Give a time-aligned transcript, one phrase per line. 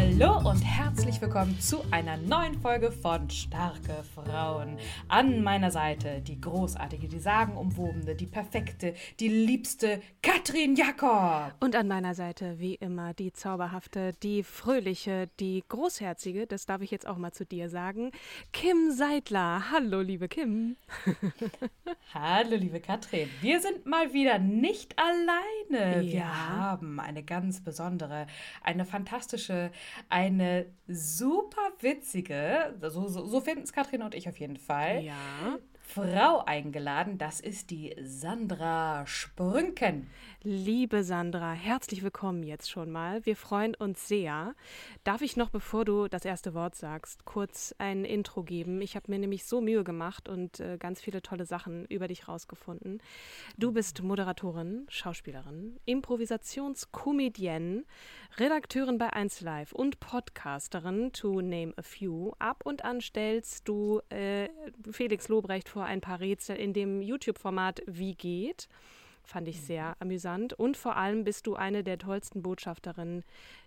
[0.00, 4.78] Hallo und herzlich willkommen zu einer neuen Folge von Starke Frauen.
[5.08, 11.52] An meiner Seite die großartige, die sagenumwobene, die perfekte, die liebste Katrin Jakob.
[11.60, 16.90] Und an meiner Seite, wie immer, die zauberhafte, die fröhliche, die großherzige, das darf ich
[16.90, 18.10] jetzt auch mal zu dir sagen,
[18.54, 19.70] Kim Seidler.
[19.70, 20.76] Hallo, liebe Kim.
[22.14, 23.28] Hallo, liebe Katrin.
[23.42, 26.02] Wir sind mal wieder nicht alleine.
[26.02, 26.12] Ja.
[26.12, 28.26] Wir haben eine ganz besondere,
[28.62, 29.70] eine fantastische,
[30.08, 35.58] eine super witzige, so, so, so finden es Katrin und ich auf jeden Fall, Ja.
[35.94, 37.18] Frau eingeladen.
[37.18, 40.08] Das ist die Sandra Sprünken.
[40.42, 43.26] Liebe Sandra, herzlich willkommen jetzt schon mal.
[43.26, 44.54] Wir freuen uns sehr.
[45.04, 48.80] Darf ich noch, bevor du das erste Wort sagst, kurz ein Intro geben?
[48.80, 52.28] Ich habe mir nämlich so Mühe gemacht und äh, ganz viele tolle Sachen über dich
[52.28, 53.02] rausgefunden.
[53.58, 57.84] Du bist Moderatorin, Schauspielerin, Improvisationskomedienne,
[58.38, 62.32] Redakteurin bei 1Live und Podcasterin, to name a few.
[62.38, 64.48] Ab und an stellst du äh,
[64.90, 68.68] Felix Lobrecht vor ein paar Rätsel in dem YouTube-Format Wie geht?
[69.30, 70.54] Fand ich sehr amüsant.
[70.54, 73.22] Und vor allem bist du eine der tollsten Botschafterinnen,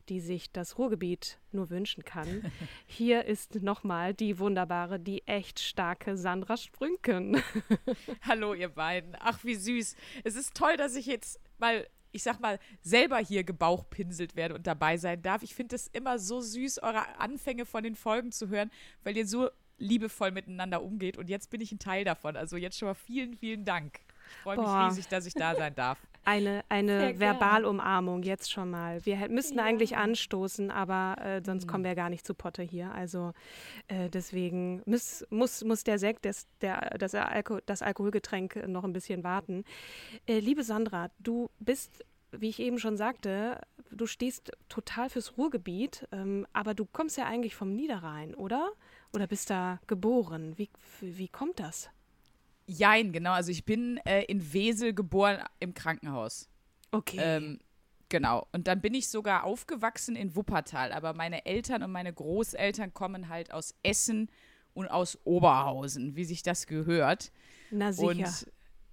[0.10, 2.52] die sich das Ruhrgebiet nur wünschen kann.
[2.86, 7.42] Hier ist nochmal die wunderbare, die echt starke Sandra Sprünken.
[8.24, 9.16] Hallo, ihr beiden.
[9.20, 9.96] Ach, wie süß.
[10.24, 14.68] Es ist toll, dass ich jetzt mal, ich sag mal, selber hier gebauchpinselt werde und
[14.68, 15.44] dabei sein darf.
[15.44, 18.70] Ich finde es immer so süß, eure Anfänge von den Folgen zu hören,
[19.04, 21.18] weil ihr so liebevoll miteinander umgeht.
[21.18, 22.36] Und jetzt bin ich ein Teil davon.
[22.36, 24.00] Also jetzt schon mal vielen, vielen Dank.
[24.30, 24.88] Ich freue mich Boah.
[24.88, 26.00] riesig, dass ich da sein darf.
[26.26, 27.20] Eine, eine.
[27.20, 29.06] Verbalumarmung jetzt schon mal.
[29.06, 32.94] Wir müssten eigentlich anstoßen, aber äh, sonst kommen wir gar nicht zu Potte hier.
[32.94, 33.34] Also
[33.90, 38.94] äh, deswegen muss, muss, muss der Sekt, das, der, das, Alko das Alkoholgetränk noch ein
[38.94, 39.66] bisschen warten.
[40.26, 43.60] Äh, liebe Sandra, du bist, wie ich eben schon sagte,
[43.92, 48.72] du stehst total fürs Ruhrgebiet, ähm, aber du kommst ja eigentlich vom Niederrhein, oder?
[49.14, 50.58] Oder bist da geboren?
[50.58, 50.70] Wie,
[51.02, 51.90] wie kommt das?
[52.66, 53.32] Jein, genau.
[53.34, 56.50] Also ich bin äh, in Wesel geboren im Krankenhaus.
[56.92, 57.18] Okay.
[57.20, 57.60] Ähm,
[58.10, 58.48] genau.
[58.54, 60.92] Und dann bin ich sogar aufgewachsen in Wuppertal.
[60.94, 64.30] Aber meine Eltern und meine Großeltern kommen halt aus Essen
[64.74, 67.32] und aus Oberhausen, wie sich das gehört.
[67.70, 68.08] Na sicher.
[68.08, 68.48] Und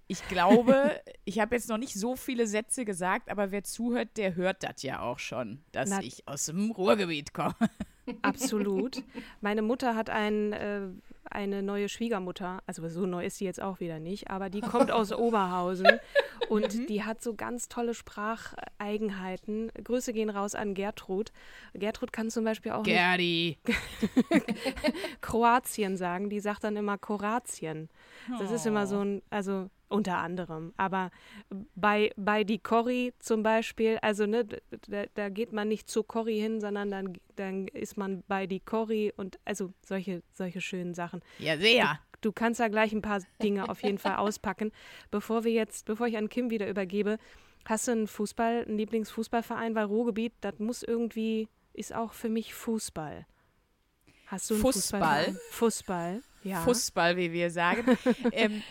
[0.07, 4.35] ich glaube, ich habe jetzt noch nicht so viele Sätze gesagt, aber wer zuhört, der
[4.35, 7.55] hört das ja auch schon, dass Na- ich aus dem Ruhrgebiet komme.
[8.21, 9.03] Absolut.
[9.41, 10.81] Meine Mutter hat ein, äh,
[11.29, 14.91] eine neue Schwiegermutter, also so neu ist sie jetzt auch wieder nicht, aber die kommt
[14.91, 15.87] aus Oberhausen
[16.49, 19.71] und die hat so ganz tolle Spracheigenheiten.
[19.83, 21.31] Grüße gehen raus an Gertrud.
[21.73, 23.57] Gertrud kann zum Beispiel auch Gerdi.
[25.21, 27.89] Kroatien sagen, die sagt dann immer Kroatien.
[28.39, 30.73] Das ist immer so ein, also unter anderem.
[30.77, 31.11] Aber
[31.75, 34.45] bei, bei die Corrie zum Beispiel, also ne,
[34.87, 38.59] da, da geht man nicht zu Corrie hin, sondern dann, dann ist man bei die
[38.59, 41.21] Corrie und also solche, solche schönen Sachen.
[41.39, 41.99] Ja, sehr.
[42.21, 44.71] Du kannst da gleich ein paar Dinge auf jeden Fall auspacken.
[45.09, 47.17] Bevor wir jetzt, bevor ich an Kim wieder übergebe,
[47.65, 52.53] hast du einen Fußball, einen Lieblingsfußballverein, weil Ruhrgebiet, das muss irgendwie, ist auch für mich
[52.53, 53.25] Fußball.
[54.27, 55.01] Hast du einen Fußball?
[55.01, 55.37] Fußballverein?
[55.49, 56.61] Fußball, ja.
[56.61, 57.97] Fußball, wie wir sagen.
[58.31, 58.61] ähm,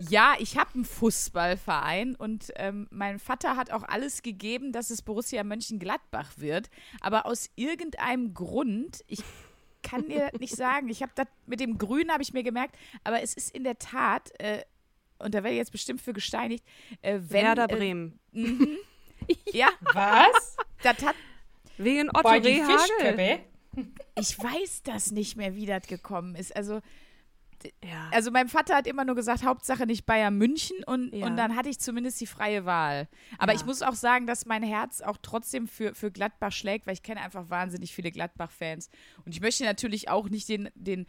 [0.00, 5.02] ja, ich habe einen Fußballverein und ähm, mein Vater hat auch alles gegeben, dass es
[5.02, 6.70] Borussia Mönchengladbach wird.
[7.00, 9.22] Aber aus irgendeinem Grund, ich
[9.82, 13.22] kann dir nicht sagen, ich habe das mit dem Grün habe ich mir gemerkt, aber
[13.22, 14.62] es ist in der Tat, äh,
[15.18, 16.64] und da werde ich jetzt bestimmt für gesteinigt,
[17.02, 17.44] äh, wenn.
[17.44, 18.18] Werder äh, Bremen.
[19.54, 20.56] Ja, Was?
[20.82, 21.14] das hat
[21.78, 22.78] Wegen Otto Bei die Rehagel.
[22.78, 23.40] Fischköppe?
[24.18, 26.54] Ich weiß das nicht mehr, wie das gekommen ist.
[26.54, 26.80] Also,
[27.82, 28.08] Ja.
[28.12, 31.26] Also mein Vater hat immer nur gesagt, Hauptsache nicht Bayern München und, Ja.
[31.26, 33.08] und dann hatte ich zumindest die freie Wahl.
[33.38, 33.58] Aber Ja.
[33.58, 37.02] ich muss auch sagen, dass mein Herz auch trotzdem für, für Gladbach schlägt, weil ich
[37.02, 38.90] kenne einfach wahnsinnig viele Gladbach-Fans.
[39.24, 41.06] Und ich möchte natürlich auch nicht den, den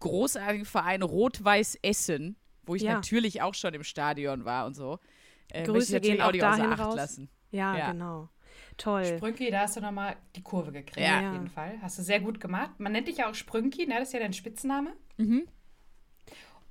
[0.00, 2.94] großartigen Verein Rot-Weiß Essen, wo ich Ja.
[2.94, 4.98] natürlich auch schon im Stadion war und so.
[5.50, 6.94] Äh, möchte ich Grüße natürlich gehen auch außer dahin Acht raus.
[6.96, 7.28] lassen.
[7.50, 7.92] Ja, Ja.
[7.92, 8.28] genau.
[8.76, 9.04] Toll.
[9.04, 11.28] Sprünki, da hast du nochmal die Kurve gekriegt, Ja.
[11.28, 11.78] auf jeden Fall.
[11.82, 12.78] Hast du sehr gut gemacht.
[12.78, 13.94] Man nennt dich ja auch Sprünki, ne?
[13.98, 14.92] Das ist ja dein Spitzname.
[15.16, 15.48] Mhm.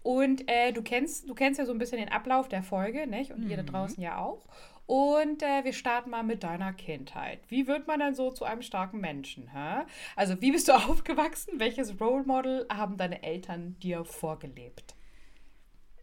[0.08, 3.34] Und äh, du kennst, du kennst ja so ein bisschen den Ablauf der Folge, nicht?
[3.34, 4.46] Und ihr da draußen ja auch.
[4.86, 7.42] Und äh, wir starten mal mit deiner Kindheit.
[7.50, 9.52] Wie wird man denn so zu einem starken Menschen?
[9.52, 9.84] Hä?
[10.16, 11.60] Also, wie bist du aufgewachsen?
[11.60, 14.96] Welches Role Model haben deine Eltern dir vorgelebt?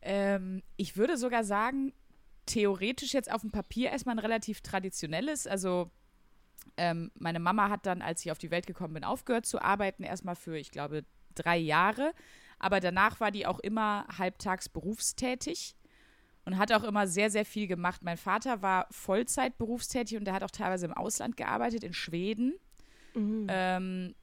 [0.02, 1.94] Ähm, ich würde sogar sagen,
[2.44, 5.46] theoretisch jetzt auf dem Papier erstmal ein relativ traditionelles.
[5.46, 5.90] Also
[6.76, 10.02] ähm, meine Mama hat dann, als ich auf die Welt gekommen bin, aufgehört zu arbeiten,
[10.02, 12.12] erstmal für, ich glaube, drei Jahre.
[12.64, 15.76] Aber danach war die auch immer halbtags berufstätig
[16.46, 18.00] und hat auch immer sehr, sehr viel gemacht.
[18.02, 22.54] Mein Vater war Vollzeit berufstätig und der hat auch teilweise im Ausland gearbeitet, in Schweden.
[23.50, 24.14] Ähm,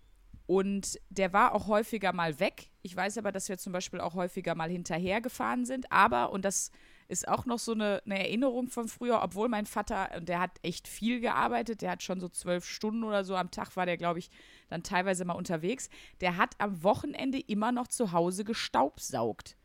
[0.48, 2.72] und der war auch häufiger mal weg.
[2.82, 5.92] Ich weiß aber, dass wir zum Beispiel auch häufiger mal hinterher gefahren sind.
[5.92, 6.72] Aber, und das
[7.12, 10.52] ist auch noch so eine, eine Erinnerung von früher, obwohl mein Vater, und der hat
[10.64, 13.98] echt viel gearbeitet, der hat schon so zwölf Stunden oder so am Tag war der,
[13.98, 14.32] glaube ich,
[14.70, 15.90] dann teilweise mal unterwegs.
[16.22, 19.58] Der hat am Wochenende immer noch zu Hause gestaubsaugt.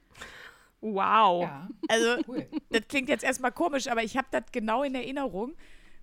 [0.81, 1.43] Wow.
[1.45, 2.47] Ja, Also, cool.
[2.71, 5.55] das klingt jetzt erstmal komisch, aber ich habe das genau in Erinnerung,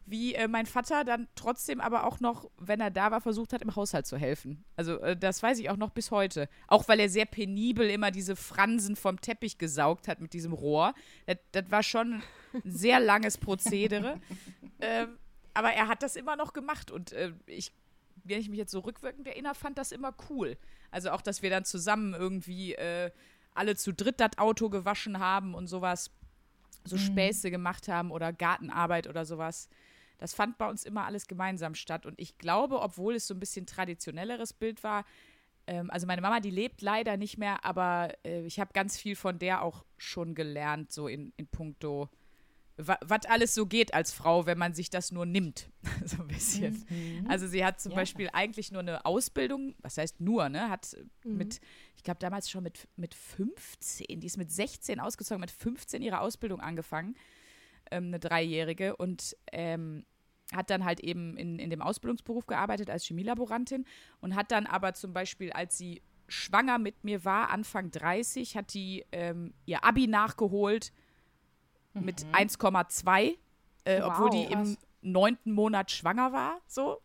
[0.05, 3.61] wie äh, mein Vater dann trotzdem aber auch noch, wenn er da war, versucht hat,
[3.61, 4.63] im Haushalt zu helfen.
[4.75, 6.49] Also äh, das weiß ich auch noch bis heute.
[6.67, 10.93] Auch weil er sehr penibel immer diese Fransen vom Teppich gesaugt hat mit diesem Rohr.
[11.25, 12.21] Das, das war schon
[12.53, 14.19] ein sehr langes Prozedere.
[14.81, 15.17] ähm,
[15.53, 17.71] aber er hat das immer noch gemacht und äh, ich,
[18.23, 20.57] wenn ich mich jetzt so rückwirkend erinnere, fand das immer cool.
[20.91, 23.11] Also auch, dass wir dann zusammen irgendwie äh,
[23.53, 26.11] alle zu dritt das Auto gewaschen haben und sowas
[26.85, 29.69] so Späße gemacht haben oder Gartenarbeit oder sowas.
[30.23, 32.05] Das fand bei uns immer alles gemeinsam statt.
[32.05, 35.03] Und ich glaube, obwohl es so ein bisschen traditionelleres Bild war,
[35.67, 39.17] ähm, also meine Mama, die lebt leider nicht mehr, aber äh, ich habe ganz viel
[39.17, 42.09] von der auch schon gelernt, so in, in puncto,
[42.77, 45.69] was alles so geht als Frau, wenn man sich das nur nimmt.
[46.05, 46.85] so ein bisschen.
[47.27, 47.97] Also sie hat zum Ja.
[47.97, 50.69] Beispiel eigentlich nur eine Ausbildung, was heißt nur, ne?
[50.69, 50.95] Hat
[51.25, 51.59] mit,
[51.97, 56.21] ich glaube damals schon mit, mit 15, die ist mit 16 ausgezogen, mit 15 ihre
[56.21, 57.17] Ausbildung angefangen,
[57.91, 60.05] ähm, eine Dreijährige und ähm,
[60.55, 63.85] hat dann halt eben in, in dem Ausbildungsberuf gearbeitet als Chemielaborantin
[64.21, 68.73] und hat dann aber zum Beispiel, als sie schwanger mit mir war, Anfang 30, hat
[68.73, 70.91] die ähm, ihr Abi nachgeholt
[71.93, 73.37] mit 1,2,
[73.85, 74.77] äh, obwohl die im Krass.
[75.01, 77.01] neunten Monat schwanger war, so.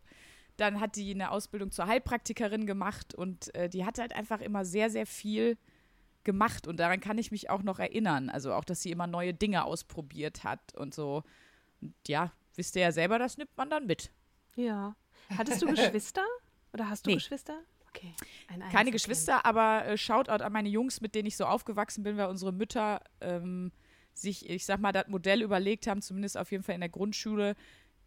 [0.57, 4.65] Dann hat die eine Ausbildung zur Heilpraktikerin gemacht und äh, die hat halt einfach immer
[4.65, 5.57] sehr, sehr viel
[6.25, 8.29] gemacht und daran kann ich mich auch noch erinnern.
[8.29, 11.23] Also auch, dass sie immer neue Dinge ausprobiert hat und so.
[11.81, 14.11] Und ja, wisst ihr ja selber, das nimmt man dann mit.
[14.55, 14.95] Ja.
[15.35, 16.25] Hattest du Geschwister?
[16.73, 17.15] Oder hast du Nee.
[17.15, 17.59] Geschwister?
[17.87, 18.13] Okay.
[18.49, 18.91] Ein Keine.
[18.91, 22.53] Geschwister, aber äh, Shoutout an meine Jungs, mit denen ich so aufgewachsen bin, weil unsere
[22.53, 23.71] Mütter ähm,
[24.13, 27.55] sich, ich sag mal, das Modell überlegt haben, zumindest auf jeden Fall in der Grundschule.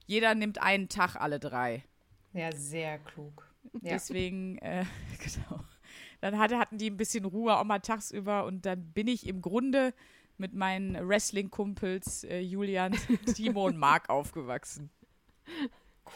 [0.07, 1.83] Jeder nimmt einen Tag alle drei.
[2.33, 3.51] Ja, sehr klug.
[3.75, 3.95] Ja.
[3.95, 4.85] Deswegen, äh,
[5.19, 5.65] genau.
[6.21, 9.43] Dann hatte, hatten die ein bisschen Ruhe auch mal tagsüber und dann bin ich im
[9.43, 9.93] Grunde
[10.39, 12.93] mit meinen Wrestling-Kumpels äh, Julian,
[13.35, 14.91] Timo und Marc aufgewachsen.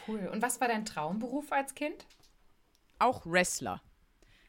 [0.09, 0.29] Cool.
[0.33, 2.07] Und was war dein Traumberuf als Kind?
[2.99, 3.83] Auch Wrestler.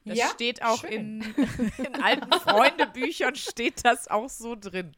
[0.05, 0.27] Das Ja?
[0.29, 1.21] steht auch Schön.
[1.21, 1.35] in,
[1.85, 4.95] in alten Freundebüchern steht das auch so drin.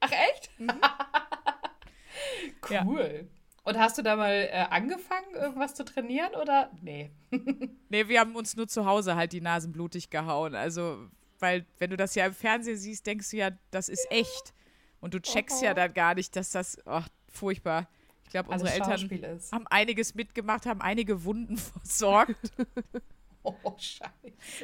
[0.00, 0.50] Ach, echt?
[2.70, 2.84] Ja.
[2.86, 3.28] cool.
[3.62, 6.70] Und hast du da mal äh, angefangen, irgendwas zu trainieren oder?
[6.80, 7.10] Nee.
[7.88, 10.54] Nee, wir haben uns nur zu Hause halt die Nasen blutig gehauen.
[10.54, 11.08] Also,
[11.40, 14.54] weil, wenn du das ja im Fernsehen siehst, denkst du ja, das ist echt.
[15.00, 17.88] Und du checkst ja dann gar nicht, dass das, oh, furchtbar.
[18.24, 19.52] Ich glaube, Also unsere Eltern ist.
[19.52, 22.36] haben einiges mitgemacht, haben einige Wunden versorgt.
[23.48, 24.10] Oh, scheiße.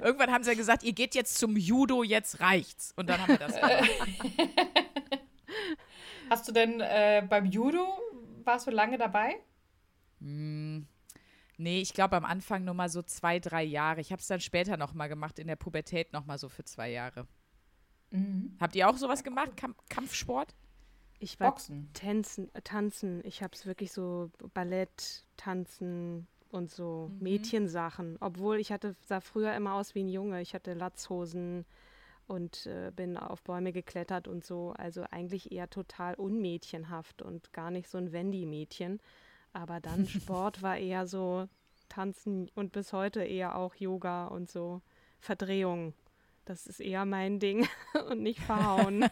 [0.03, 2.93] Irgendwann haben sie ja gesagt, ihr geht jetzt zum Judo, jetzt reicht's.
[2.97, 3.91] Und dann haben wir das gemacht.
[6.29, 8.01] Hast du denn äh, beim Judo,
[8.43, 9.37] warst du lange dabei?
[11.63, 14.01] Nee, ich glaube am Anfang nur mal so zwei, drei Jahre.
[14.01, 16.65] Ich habe es dann später noch mal gemacht, in der Pubertät noch mal so für
[16.65, 17.27] zwei Jahre.
[18.61, 20.55] Habt ihr auch sowas gemacht, Kamp Kampfsport?
[21.19, 21.89] Ich war Boxen.
[21.93, 23.23] Tänzen, äh, tanzen.
[23.25, 28.17] Ich habe es wirklich so Ballett, Tanzen und so Mädchensachen.
[28.21, 30.43] Obwohl ich hatte, sah früher immer aus wie ein Junge.
[30.43, 31.65] Ich hatte Latzhosen
[32.27, 34.75] und äh, bin auf Bäume geklettert und so.
[34.77, 39.01] Also eigentlich eher total unmädchenhaft und gar nicht so ein Wendy-Mädchen.
[39.53, 41.49] Aber dann Sport war eher so
[41.89, 44.81] Tanzen und bis heute eher auch Yoga und so
[45.21, 45.95] Verdrehungen.
[46.45, 47.69] Das ist eher mein Ding
[48.11, 49.05] und nicht verhauen.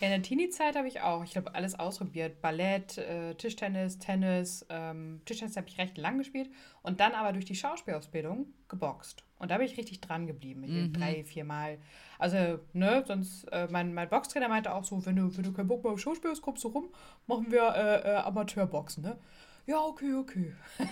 [0.00, 2.40] Ja, in der Teenie-Zeit habe ich auch, ich glaube, alles ausprobiert.
[2.40, 4.64] Ballett, äh, Tischtennis, Tennis.
[4.68, 6.50] Ähm, Tischtennis habe ich recht lang gespielt
[6.82, 9.24] und dann aber durch die Schauspielausbildung geboxt.
[9.38, 10.60] Und da bin ich richtig dran geblieben.
[10.60, 10.92] Mhm.
[10.92, 11.78] Drei, vier Mal.
[12.18, 15.68] Also, ne, sonst, äh, mein, mein Boxtrainer meinte auch so, wenn du, wenn du keinen
[15.68, 16.88] Bock mehr auf Schauspiel hast, kommst du rum,
[17.26, 19.18] machen wir äh, äh, Amateurboxen, ne?
[19.66, 20.54] Ja, okay, okay.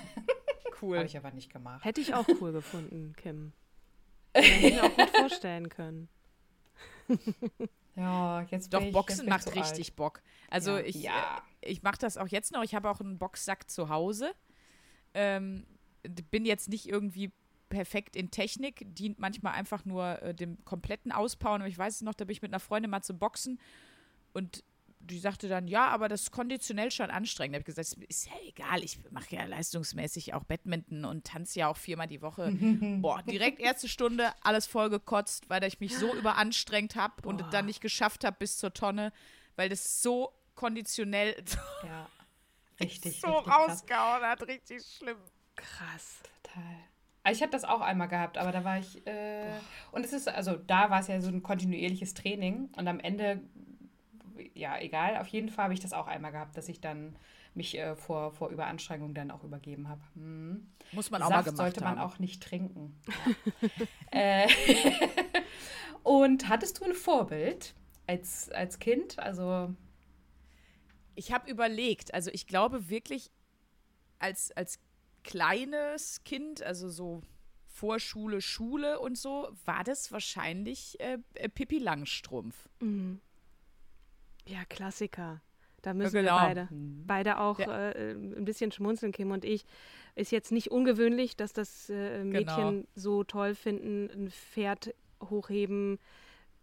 [0.80, 0.98] Cool.
[0.98, 1.84] Habe ich aber nicht gemacht.
[1.84, 3.52] Hätte ich auch cool gefunden, Kim.
[4.34, 6.08] Hätte ich mir auch gut vorstellen können.
[7.96, 9.96] Ja, jetzt Doch, Boxen macht richtig alt.
[9.96, 10.22] Bock.
[10.50, 10.84] Also Ja.
[10.84, 11.42] ich, Ja.
[11.62, 12.62] äh, ich mache das auch jetzt noch.
[12.62, 14.32] Ich habe auch einen Boxsack zu Hause.
[15.14, 15.66] Ähm,
[16.30, 17.32] bin jetzt nicht irgendwie
[17.68, 21.62] perfekt in Technik, dient manchmal einfach nur äh, dem kompletten Auspowern.
[21.62, 23.58] Und ich weiß es noch, da bin ich mit einer Freundin mal zu boxen
[24.34, 24.62] und
[25.06, 27.54] die sagte dann, ja, aber das ist konditionell schon anstrengend.
[27.54, 31.60] Da habe ich gesagt, ist ja egal, ich mache ja leistungsmäßig auch Badminton und tanze
[31.60, 32.50] ja auch viermal die Woche.
[33.00, 37.66] Boah, direkt erste Stunde, alles voll gekotzt, weil ich mich so überanstrengt habe und dann
[37.66, 39.12] nicht geschafft habe bis zur Tonne,
[39.56, 41.34] weil das so konditionell
[41.82, 42.08] Ja.
[42.80, 45.16] Richtig, so richtig rausgehauen hat, richtig schlimm.
[45.54, 46.22] Krass.
[46.42, 46.76] Total.
[47.22, 49.04] Also ich habe das auch einmal gehabt, aber da war ich.
[49.04, 49.50] Äh,
[49.90, 53.40] und es ist, also da war es ja so ein kontinuierliches Training und am Ende,
[54.56, 57.16] ja, egal, auf jeden Fall habe ich das auch einmal gehabt, dass ich dann
[57.54, 60.00] mich äh, vor, vor Überanstrengung dann auch übergeben habe.
[60.14, 60.66] Hm.
[60.92, 62.10] Muss man auch Saft mal gemacht sollte man haben.
[62.10, 63.00] auch nicht trinken.
[64.12, 64.44] Ja.
[64.44, 64.48] äh,
[66.02, 67.74] und hattest du ein Vorbild
[68.06, 69.18] als, als Kind?
[69.18, 69.74] Also,
[71.14, 73.30] Ich habe überlegt, also ich glaube wirklich,
[74.18, 74.78] als, als
[75.24, 77.22] kleines Kind, also so
[77.66, 82.68] Vorschule, Schule und so, war das wahrscheinlich äh, äh, Pippi Langstrumpf.
[82.80, 83.20] Mhm.
[84.46, 85.40] Ja, Klassiker.
[85.82, 86.36] Da müssen genau.
[86.36, 86.68] wir beide,
[87.06, 87.90] beide auch Ja.
[87.90, 89.64] äh, ein bisschen schmunzeln, Kim und ich.
[90.14, 92.86] Ist jetzt nicht ungewöhnlich, dass das äh, Mädchen Genau.
[92.94, 95.98] so toll finden, ein Pferd hochheben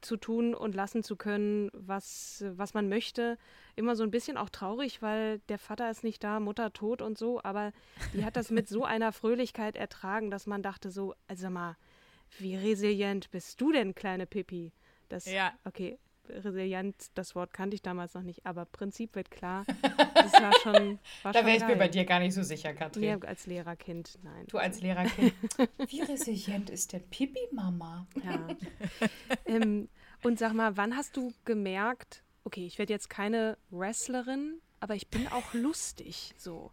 [0.01, 3.37] zu tun und lassen zu können, was, was man möchte.
[3.77, 7.17] Immer so ein bisschen auch traurig, weil der Vater ist nicht da, Mutter tot und
[7.17, 7.71] so, aber
[8.13, 11.77] die hat das mit so einer Fröhlichkeit ertragen, dass man dachte so, also mal,
[12.39, 14.73] wie resilient bist du denn, kleine Pippi?
[15.07, 15.53] Das, Ja.
[15.63, 15.97] okay,
[16.29, 19.65] resilient, das Wort kannte ich damals noch nicht, aber Prinzip wird klar.
[20.13, 23.19] Das war schon, war da wäre ich mir bei dir gar nicht so sicher, Katrin.
[23.19, 24.45] Nee, als Lehrerkind, nein.
[24.47, 25.33] Du als Lehrerkind.
[25.87, 28.07] Wie resilient ist denn Pipi, Mama?
[28.23, 28.47] Ja.
[29.45, 29.89] ähm,
[30.23, 35.07] und sag mal, wann hast du gemerkt, okay, ich werde jetzt keine Wrestlerin, aber ich
[35.07, 36.71] bin auch lustig, so.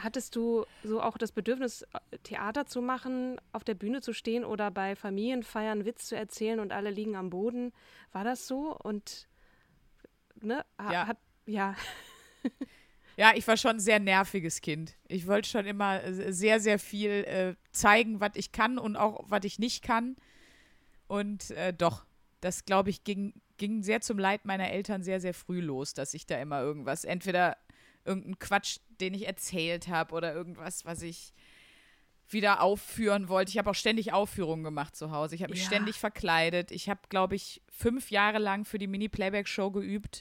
[0.00, 4.44] Hattest du so auch das Bedürfnis, äh, Theater zu machen, auf der Bühne zu stehen
[4.44, 7.72] oder bei Familienfeiern Witz zu erzählen und alle liegen am Boden?
[8.12, 8.76] War das so?
[8.76, 9.28] Und
[10.40, 11.06] ne, ha- Ja.
[11.06, 11.74] hat ja,
[13.16, 14.96] Ja, ich war schon ein sehr nerviges Kind.
[15.08, 19.24] Ich wollte schon immer äh, sehr, sehr viel äh, zeigen, was ich kann und auch,
[19.28, 20.14] was ich nicht kann.
[21.08, 22.06] Und äh, doch,
[22.40, 26.14] das, glaube ich, ging, ging sehr zum Leid meiner Eltern sehr, sehr früh los, dass
[26.14, 27.56] ich da immer irgendwas, entweder
[28.04, 31.32] irgendeinen Quatsch, den ich erzählt habe oder irgendwas, was ich
[32.30, 33.50] wieder aufführen wollte.
[33.50, 35.34] Ich habe auch ständig Aufführungen gemacht zu Hause.
[35.34, 35.66] Ich habe mich Ja.
[35.66, 36.70] ständig verkleidet.
[36.72, 40.20] Ich habe, glaube ich, fünf Jahre lang für die Mini-Playback-Show geübt.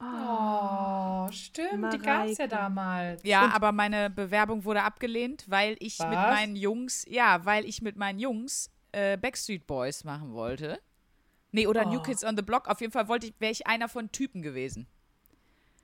[0.00, 2.48] Oh, stimmt, die gab es ja Mareike.
[2.48, 3.22] damals.
[3.24, 6.30] Ja, Und aber meine Bewerbung wurde abgelehnt, weil ich mit Was?
[6.36, 10.80] meinen Jungs, ja, weil ich mit meinen Jungs äh, Backstreet Boys machen wollte.
[11.50, 12.02] Nee, oder New Oh.
[12.02, 12.68] Kids on the Block.
[12.68, 14.86] Auf jeden Fall wollte ich, wäre ich einer von Typen gewesen.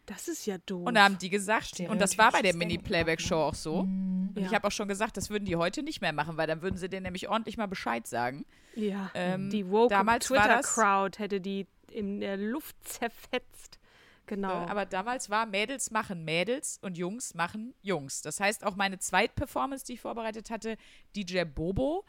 [0.06, 0.86] Das ist ja doof.
[0.86, 3.80] Und da haben die gesagt, und das war bei der Mini-Playback-Show auch so.
[3.80, 4.46] Und Ja.
[4.46, 6.76] ich habe auch schon gesagt, das würden die heute nicht mehr machen, weil dann würden
[6.76, 8.44] sie denen nämlich ordentlich mal Bescheid sagen.
[8.74, 13.78] ja, ähm, die woke Twitter-Crowd hätte die in der Luft zerfetzt.
[14.26, 14.64] Genau.
[14.64, 18.22] Äh, Aber damals war Mädels machen Mädels und Jungs machen Jungs.
[18.22, 20.76] Das heißt, auch meine Zweitperformance, die ich vorbereitet hatte,
[21.14, 22.04] DJ Bobo,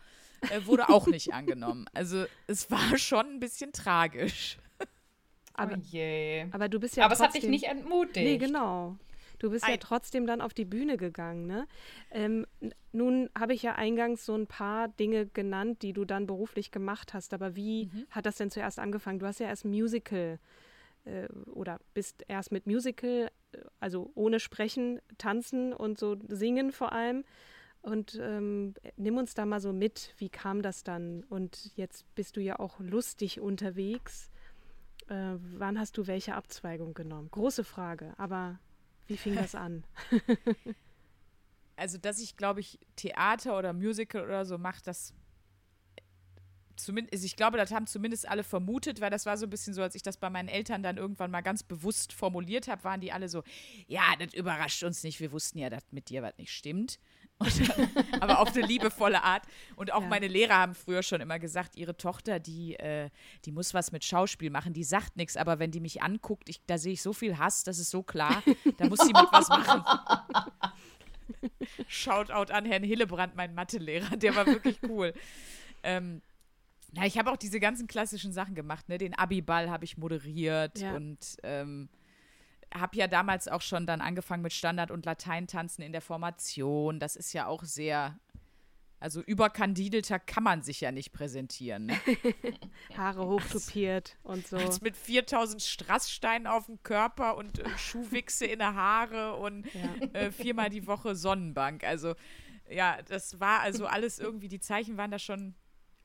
[0.50, 1.86] äh, wurde auch nicht angenommen.
[1.94, 4.58] Also es war schon ein bisschen tragisch.
[5.56, 6.46] Aber, oh je.
[6.52, 8.26] aber du bist ja aber es trotzdem, hat dich nicht entmutigt.
[8.26, 8.98] Nee, genau.
[9.40, 9.80] Du bist ja Nein.
[9.82, 11.68] trotzdem dann auf die Bühne gegangen, ne?
[12.12, 12.46] Ähm,
[12.94, 17.14] nun habe ich ja eingangs so ein paar Dinge genannt, die du dann beruflich gemacht
[17.14, 17.34] hast.
[17.34, 18.06] Aber wie Mhm.
[18.12, 19.20] hat das denn zuerst angefangen?
[19.20, 20.40] Du hast ja erst Musical
[21.04, 26.94] äh, oder bist erst mit Musical, äh, also ohne Sprechen, Tanzen und so Singen vor
[26.94, 27.26] allem.
[27.82, 31.24] Und ähm, nimm uns da mal so mit, wie kam das dann?
[31.30, 34.32] Und jetzt bist du ja auch lustig unterwegs.
[35.08, 37.30] Äh, wann hast du welche Abzweigung genommen?
[37.32, 38.60] Große Frage, aber
[39.08, 39.84] wie fing das an?
[41.78, 45.14] Also, dass ich, glaube ich, Theater oder Musical oder so mache, das
[46.78, 49.82] zumindest, ich glaube, das haben zumindest alle vermutet, weil das war so ein bisschen so,
[49.82, 53.12] als ich das bei meinen Eltern dann irgendwann mal ganz bewusst formuliert habe, waren die
[53.12, 53.44] alle so,
[53.88, 57.00] ja, das überrascht uns nicht, wir wussten ja, dass mit dir was nicht stimmt.
[57.39, 57.39] Dann,
[58.22, 59.44] aber auf eine liebevolle Art.
[59.75, 60.08] Und auch Ja.
[60.08, 63.10] meine Lehrer haben früher schon immer gesagt, ihre Tochter, die, äh,
[63.46, 66.62] die muss was mit Schauspiel machen, die sagt nichts, aber wenn die mich anguckt, ich,
[66.65, 68.42] da sehe ich so viel Hass, das ist so klar,
[68.77, 69.84] da muss sie mit was machen.
[71.88, 75.13] Shoutout an Herrn Hillebrand, mein Mathelehrer, der war wirklich cool.
[75.84, 76.22] Ähm,
[76.94, 78.98] ja, ich habe auch diese ganzen klassischen Sachen gemacht, ne?
[78.98, 80.96] Den Abiball habe ich moderiert Ja.
[80.96, 81.89] und ähm,
[82.74, 87.00] habe ja damals auch schon dann angefangen mit Standard- und Lateintanzen in der Formation.
[87.00, 88.20] Das ist ja auch sehr,
[89.00, 91.88] also überkandidelter kann man sich ja nicht präsentieren.
[91.88, 92.00] Ne?
[92.98, 94.58] Haare hochtupiert und so.
[94.58, 99.68] Als mit 4000 Strasssteinen auf dem Körper und äh, Schuhwichse in der Haare und
[100.14, 101.84] äh, viermal die Woche Sonnenbank.
[101.84, 102.16] Also
[102.70, 105.56] ja, das war also alles irgendwie, die Zeichen waren da schon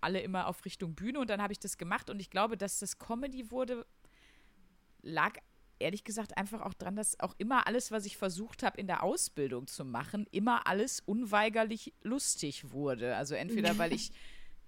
[0.01, 2.79] alle immer auf Richtung Bühne und dann habe ich das gemacht und ich glaube, dass
[2.79, 3.87] das Comedy wurde,
[5.03, 5.35] lag
[5.81, 9.03] ehrlich gesagt einfach auch dran, dass auch immer alles, was ich versucht habe in der
[9.03, 13.17] Ausbildung zu machen, immer alles unweigerlich lustig wurde.
[13.17, 14.11] Also entweder weil ich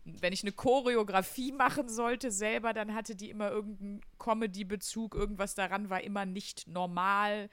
[0.04, 5.90] wenn ich eine Choreografie machen sollte selber, dann hatte die immer irgendeinen Comedy-Bezug, irgendwas daran
[5.90, 7.48] war immer nicht normal.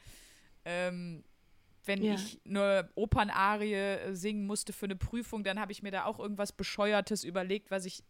[0.66, 1.24] Ähm,
[1.86, 2.16] wenn Ja.
[2.16, 6.18] ich eine Opernarie äh, singen musste für eine Prüfung, dann habe ich mir da auch
[6.20, 8.04] irgendwas Bescheuertes überlegt, was ich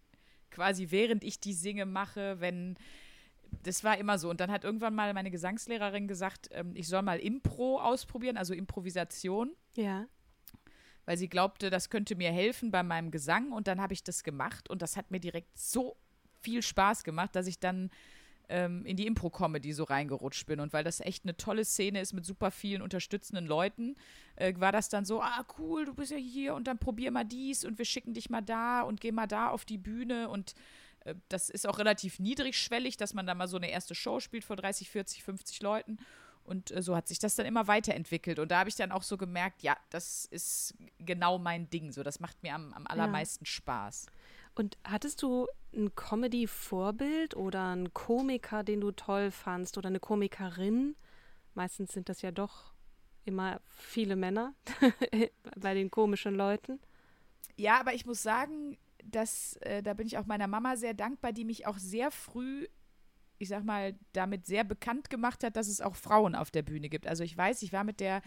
[0.51, 2.77] quasi während ich die singe mache, wenn
[3.63, 4.29] das war immer so.
[4.29, 8.53] Und dann hat irgendwann mal meine Gesangslehrerin gesagt, ähm, ich soll mal Impro ausprobieren, also
[8.53, 10.06] Improvisation Ja.
[11.06, 13.51] weil sie glaubte, das könnte mir helfen bei meinem Gesang.
[13.51, 15.96] Und dann habe ich das gemacht und das hat mir direkt so
[16.41, 17.89] viel Spaß gemacht, dass ich dann
[18.51, 20.60] ähm, in die Impro-Comedy so reingerutscht bin.
[20.60, 23.96] Und weil das echt eine tolle Szene ist mit super vielen unterstützenden Leuten,
[24.38, 27.25] äh, war das dann so, ah cool, du bist ja hier und dann probier mal
[27.25, 30.56] dies und wir schicken dich mal da und geh mal da auf die Bühne und
[31.30, 34.56] das ist auch relativ niedrigschwellig, dass man da mal so eine erste Show spielt vor
[34.56, 35.98] 30, 40, 50 Leuten.
[36.44, 38.39] Und äh, so hat sich das dann immer weiterentwickelt.
[38.39, 41.92] Und da habe ich dann auch so gemerkt, ja, das ist genau mein Ding.
[41.92, 44.08] So, das macht mir am, am allermeisten Spaß.
[44.56, 50.96] Und hattest du ein Comedy-Vorbild oder einen Komiker, den du toll fandst oder eine Komikerin?
[51.54, 52.74] Meistens sind das ja doch
[53.25, 54.54] immer viele Männer
[55.56, 56.80] bei den komischen Leuten.
[57.56, 58.78] Ja, aber ich muss sagen,
[59.10, 62.67] dass äh, da bin ich auch meiner Mama sehr dankbar, die mich auch sehr früh,
[63.38, 66.89] ich sag mal, damit sehr bekannt gemacht hat, dass es auch Frauen auf der Bühne
[66.89, 67.08] gibt.
[67.08, 68.22] Also ich weiß, ich war mit der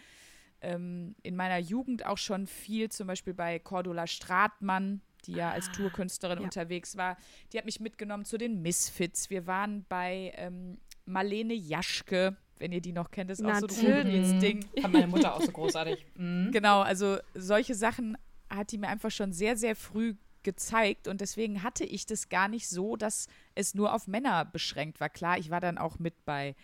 [0.62, 5.70] ähm, in meiner Jugend auch schon viel, zum Beispiel bei Cordula Stratmann, die ja als
[5.72, 6.44] Tourkünstlerin ja.
[6.44, 7.16] unterwegs war.
[7.52, 9.30] Die hat mich mitgenommen zu den Misfits.
[9.30, 14.40] Wir waren bei ähm, Marlene Jaschke, wenn ihr die noch kennt, ist auch so ein
[14.40, 14.64] Ding.
[14.80, 16.06] Fand meine Mutter auch so großartig.
[16.16, 16.52] Mhm.
[16.52, 18.16] Genau, also solche Sachen
[18.48, 22.48] hat die mir einfach schon sehr, sehr früh gezeigt und deswegen hatte ich das gar
[22.48, 25.08] nicht so, dass es nur auf Männer beschränkt war.
[25.08, 26.54] Klar, ich war dann auch mit bei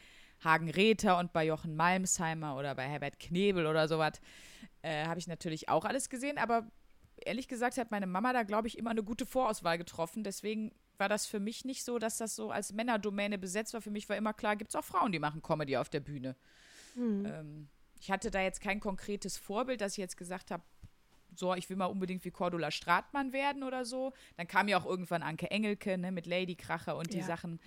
[0.42, 4.20] Hagen Räther und bei Jochen Malmsheimer oder bei Herbert Knebel oder sowas.
[4.82, 6.70] Äh, Habe ich natürlich auch alles gesehen, aber
[7.24, 10.22] ehrlich gesagt hat meine Mama da, glaube ich, immer eine gute Vorauswahl getroffen.
[10.22, 13.80] Deswegen war das für mich nicht so, dass das so als Männerdomäne besetzt war.
[13.80, 16.36] Für mich war immer klar, gibt es auch Frauen, die machen Comedy auf der Bühne.
[17.26, 17.68] Ähm,
[18.00, 20.62] ich hatte da jetzt kein konkretes Vorbild, dass ich jetzt gesagt habe,
[21.38, 24.12] so, ich will mal unbedingt wie Cordula Stratmann werden oder so.
[24.36, 27.24] Dann kam ja auch irgendwann Anke Engelke ne, mit Lady Kracher und die Ja.
[27.24, 27.60] Sachen.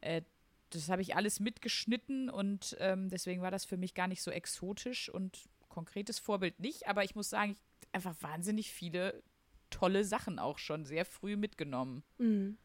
[0.00, 0.22] Äh,
[0.70, 4.30] das habe ich alles mitgeschnitten und ähm, deswegen war das für mich gar nicht so
[4.30, 6.86] exotisch und konkretes Vorbild nicht.
[6.86, 9.22] Aber ich muss sagen, ich einfach wahnsinnig viele
[9.70, 12.02] tolle Sachen auch schon sehr früh mitgenommen.
[12.18, 12.58] Mhm.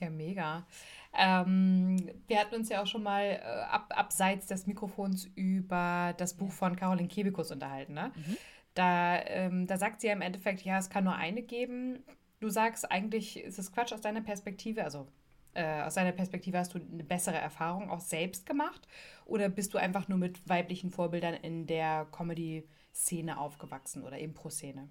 [0.00, 0.66] Ja, mega.
[1.16, 6.36] Ähm, wir hatten uns ja auch schon mal äh, ab, abseits des Mikrofons über das
[6.36, 7.94] Buch von Caroline Kebekus unterhalten.
[7.94, 8.10] Ne?
[8.74, 12.02] Da, ähm, da sagt sie ja im Endeffekt, ja, es kann nur eine geben.
[12.40, 15.06] Du sagst, eigentlich ist es Quatsch aus deiner Perspektive, also
[15.54, 18.88] äh, aus deiner Perspektive hast du eine bessere Erfahrung auch selbst gemacht
[19.26, 24.88] oder bist du einfach nur mit weiblichen Vorbildern in der Comedy-Szene aufgewachsen oder Impro-Szene?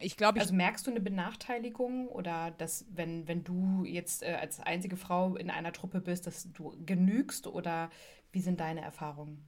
[0.00, 4.58] Ich glaube, Also merkst du eine Benachteiligung oder dass, wenn, wenn du jetzt äh, als
[4.60, 7.90] einzige Frau in einer Truppe bist, dass du genügst oder
[8.32, 9.44] wie sind deine Erfahrungen?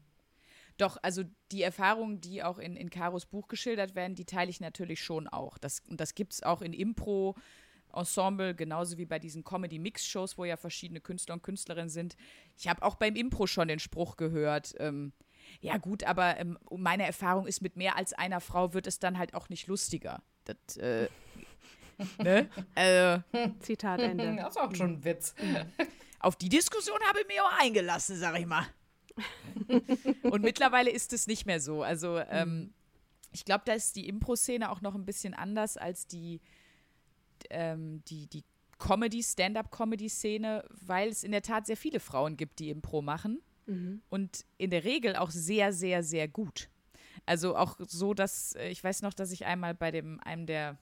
[0.78, 4.60] Doch, also die Erfahrungen, die auch in, in Karos Buch geschildert werden, die teile ich
[4.60, 5.58] natürlich schon auch.
[5.58, 10.56] Das, und das gibt es auch in Impro-Ensemble, genauso wie bei diesen Comedy-Mix-Shows, wo ja
[10.56, 12.16] verschiedene Künstler und Künstlerinnen sind.
[12.56, 15.12] Ich habe auch beim Impro schon den Spruch gehört, ähm,
[15.60, 19.18] ja gut, aber ähm, meine Erfahrung ist, mit mehr als einer Frau wird es dann
[19.18, 20.22] halt auch nicht lustiger.
[20.44, 21.08] Das, äh,
[22.22, 22.48] ne?
[22.76, 23.24] Also,
[23.60, 24.36] Zitat Ende.
[24.36, 25.34] Das ist auch schon ein Witz.
[26.20, 28.66] auf die Diskussion habe ich mich auch eingelassen, sag ich mal.
[30.22, 31.82] Und mittlerweile ist es nicht mehr so.
[31.82, 32.72] Also ähm,
[33.32, 36.40] ich glaube, da ist die Impro-Szene auch noch ein bisschen anders als die,
[37.50, 38.44] ähm, die, die
[38.78, 43.42] Comedy, Stand-up-Comedy-Szene, weil es in der Tat sehr viele Frauen gibt, die Impro machen.
[43.68, 44.02] mhm.
[44.08, 46.68] und in der Regel auch sehr, sehr, sehr gut.
[47.26, 50.78] Also auch so, dass äh, ich weiß noch, dass ich einmal bei dem einem der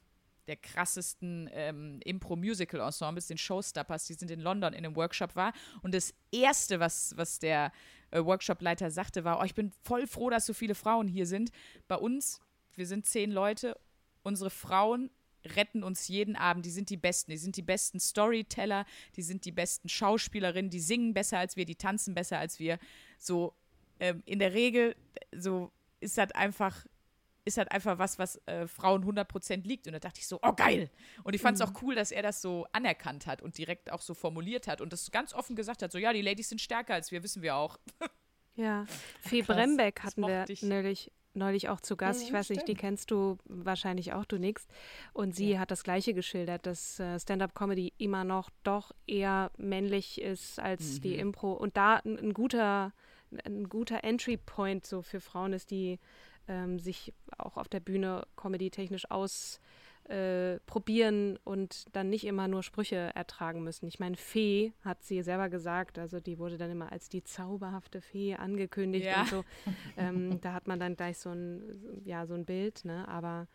[0.47, 5.53] der krassesten ähm, Impro-Musical-Ensembles, den Showstoppers, die sind in London in einem Workshop war.
[5.83, 7.73] Und das Erste, was, was der
[8.11, 11.51] äh, Workshop-Leiter sagte, war, oh, ich bin voll froh, dass so viele Frauen hier sind.
[11.89, 12.41] Bei uns,
[12.75, 13.77] wir sind zehn Leute,
[14.23, 15.11] unsere Frauen
[15.55, 16.67] retten uns jeden Abend.
[16.67, 17.31] Die sind die Besten.
[17.31, 21.65] Die sind die besten Storyteller, die sind die besten Schauspielerinnen, die singen besser als wir,
[21.65, 22.79] die tanzen besser als wir.
[23.19, 23.55] So
[24.01, 24.97] ähm, in der Regel,
[25.33, 26.87] so ist das einfach
[27.47, 29.87] ist halt einfach was, was äh, Frauen 100% liegt.
[29.87, 30.91] Und da dachte ich so, oh geil.
[31.23, 31.75] Und ich fand es mhm.
[31.75, 34.93] auch cool, dass er das so anerkannt hat und direkt auch so formuliert hat und
[34.93, 37.57] das ganz offen gesagt hat, so ja, die Ladies sind stärker als wir, wissen wir
[37.57, 37.79] auch.
[38.59, 38.87] Ja,
[39.21, 42.23] Fee Brembeck hatten wir neulich neulich auch zu Gast.
[42.23, 42.57] Ja, ich weiß stimmt.
[42.57, 44.67] nicht, die kennst du wahrscheinlich auch, du nix.
[45.13, 45.59] Und sie ja.
[45.61, 51.01] hat das Gleiche geschildert, dass äh, Stand-up-Comedy immer noch doch eher männlich ist als mhm.
[51.03, 51.53] die Impro.
[51.53, 52.93] Und da ein, ein guter,
[53.45, 55.99] ein guter Entry-Point so für Frauen ist, die
[56.49, 59.61] ähm, sich auch auf der Bühne comedy-technisch aus
[60.09, 60.59] äh,
[61.45, 63.87] und dann nicht immer nur Sprüche ertragen müssen.
[63.87, 68.01] Ich meine, Fee hat sie selber gesagt, also die wurde dann immer als die zauberhafte
[68.01, 69.21] Fee angekündigt ja.
[69.23, 69.45] und so.
[69.99, 73.09] Ähm, da hat man dann gleich so ein, ja, so ein Bild, ne?
[73.09, 73.49] Aber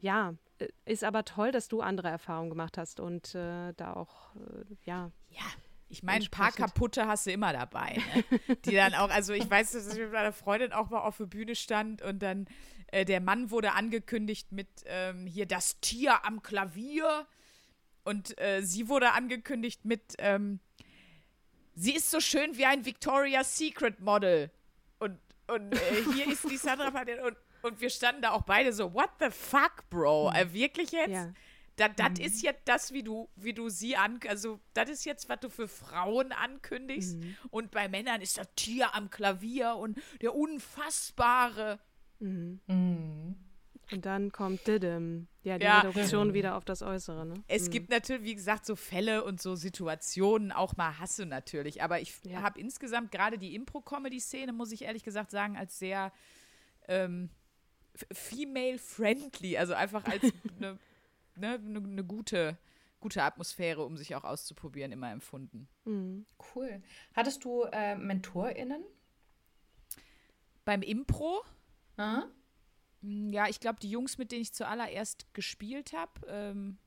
[0.00, 4.34] ja, äh, ist aber toll, dass du andere Erfahrungen gemacht hast und äh, da auch,
[4.36, 5.10] äh, ja.
[5.30, 5.44] Ja.
[5.92, 8.56] Ich meine, ein paar kaputte hast du immer dabei, ne?
[8.64, 11.26] die dann auch, also ich weiß, dass ich mit meiner Freundin auch mal auf der
[11.26, 12.46] Bühne stand und dann
[12.86, 17.26] äh, der Mann wurde angekündigt mit ähm, hier das Tier am Klavier.
[18.04, 20.60] Und äh, sie wurde angekündigt mit, ähm,
[21.74, 24.50] sie ist so schön wie ein Victoria's Secret Model.
[24.98, 28.72] Und, und äh, hier ist die Sandra Patin und, und wir standen da auch beide
[28.72, 30.30] so, what the fuck, Bro?
[30.30, 30.36] Mhm.
[30.36, 31.10] Äh, wirklich jetzt?
[31.10, 31.32] Ja.
[31.88, 32.24] Das mhm.
[32.24, 35.48] ist jetzt das, wie du, wie du sie an, also das ist jetzt, was du
[35.48, 37.18] für Frauen ankündigst.
[37.18, 37.36] Mhm.
[37.50, 41.78] Und bei Männern ist das Tier am Klavier und der unfassbare.
[42.18, 42.60] Mhm.
[42.66, 43.36] Mhm.
[43.90, 45.28] Und dann kommt Didim.
[45.42, 45.80] Ja, die ja.
[45.80, 47.26] Reduktion wieder auf das Äußere.
[47.26, 47.34] Ne?
[47.48, 47.70] Es mhm.
[47.72, 51.82] gibt natürlich, wie gesagt, so Fälle und so Situationen, auch mal Hasse natürlich.
[51.82, 52.42] Aber ich ja.
[52.42, 56.12] habe insgesamt gerade die Impro-Comedy-Szene, muss ich ehrlich gesagt sagen, als sehr
[56.86, 57.28] ähm,
[58.12, 60.22] female-friendly, also einfach als
[60.56, 60.78] eine
[61.36, 62.58] ne, ne, ne gute,
[63.00, 65.68] gute Atmosphäre, um sich auch auszuprobieren, immer empfunden.
[65.84, 66.26] Mhm.
[66.54, 66.82] Cool.
[67.14, 68.84] Hattest du äh, MentorInnen?
[70.64, 71.42] Beim Impro?
[71.96, 72.28] Aha.
[73.02, 76.78] Hm, ja, ich glaube, die Jungs, mit denen ich zuallererst gespielt habe, ähm,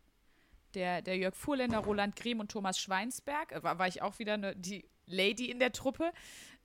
[0.74, 4.38] der, der Jörg Fuhrländer, Roland Grimm und Thomas Schweinsberg, äh, war, war ich auch wieder
[4.38, 6.12] ne, die Lady in der Truppe.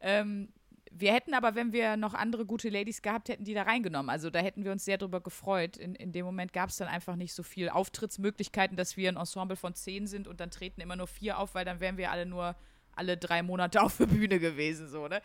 [0.01, 0.53] Ähm,
[0.91, 4.11] wir hätten aber, wenn wir noch andere gute Ladies gehabt hätten, die da reingenommen.
[4.11, 5.77] Also da hätten wir uns sehr drüber gefreut.
[5.77, 9.17] In, in dem Moment gab es dann einfach nicht so viel Auftrittsmöglichkeiten, dass wir ein
[9.17, 12.11] Ensemble von zehn sind und dann treten immer nur vier auf, weil dann wären wir
[12.11, 12.57] alle nur
[12.93, 15.23] alle drei Monate auf der Bühne gewesen, so, ne?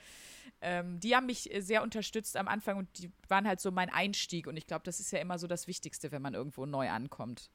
[0.62, 4.48] Ähm, die haben mich sehr unterstützt am Anfang und die waren halt so mein Einstieg.
[4.48, 7.50] Und ich glaube, das ist ja immer so das Wichtigste, wenn man irgendwo neu ankommt.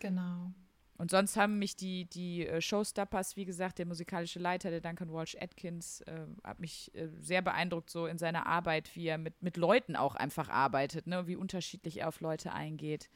[0.00, 0.52] Genau.
[1.02, 5.12] Und sonst haben mich die, die äh, Showstoppers, wie gesagt, der musikalische Leiter, der Duncan
[5.12, 9.42] Walsh Atkins, äh, hat mich äh, sehr beeindruckt, so in seiner Arbeit, wie er mit,
[9.42, 11.26] mit Leuten auch einfach arbeitet, ne?
[11.26, 13.10] wie unterschiedlich er auf Leute eingeht.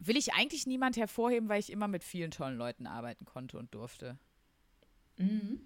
[0.00, 3.72] Will ich eigentlich niemand hervorheben, weil ich immer mit vielen tollen Leuten arbeiten konnte und
[3.72, 4.18] durfte.
[5.18, 5.60] Mhm.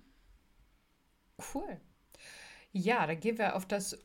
[1.55, 1.81] Cool.
[2.73, 3.97] Ja, dann gehen wir auf das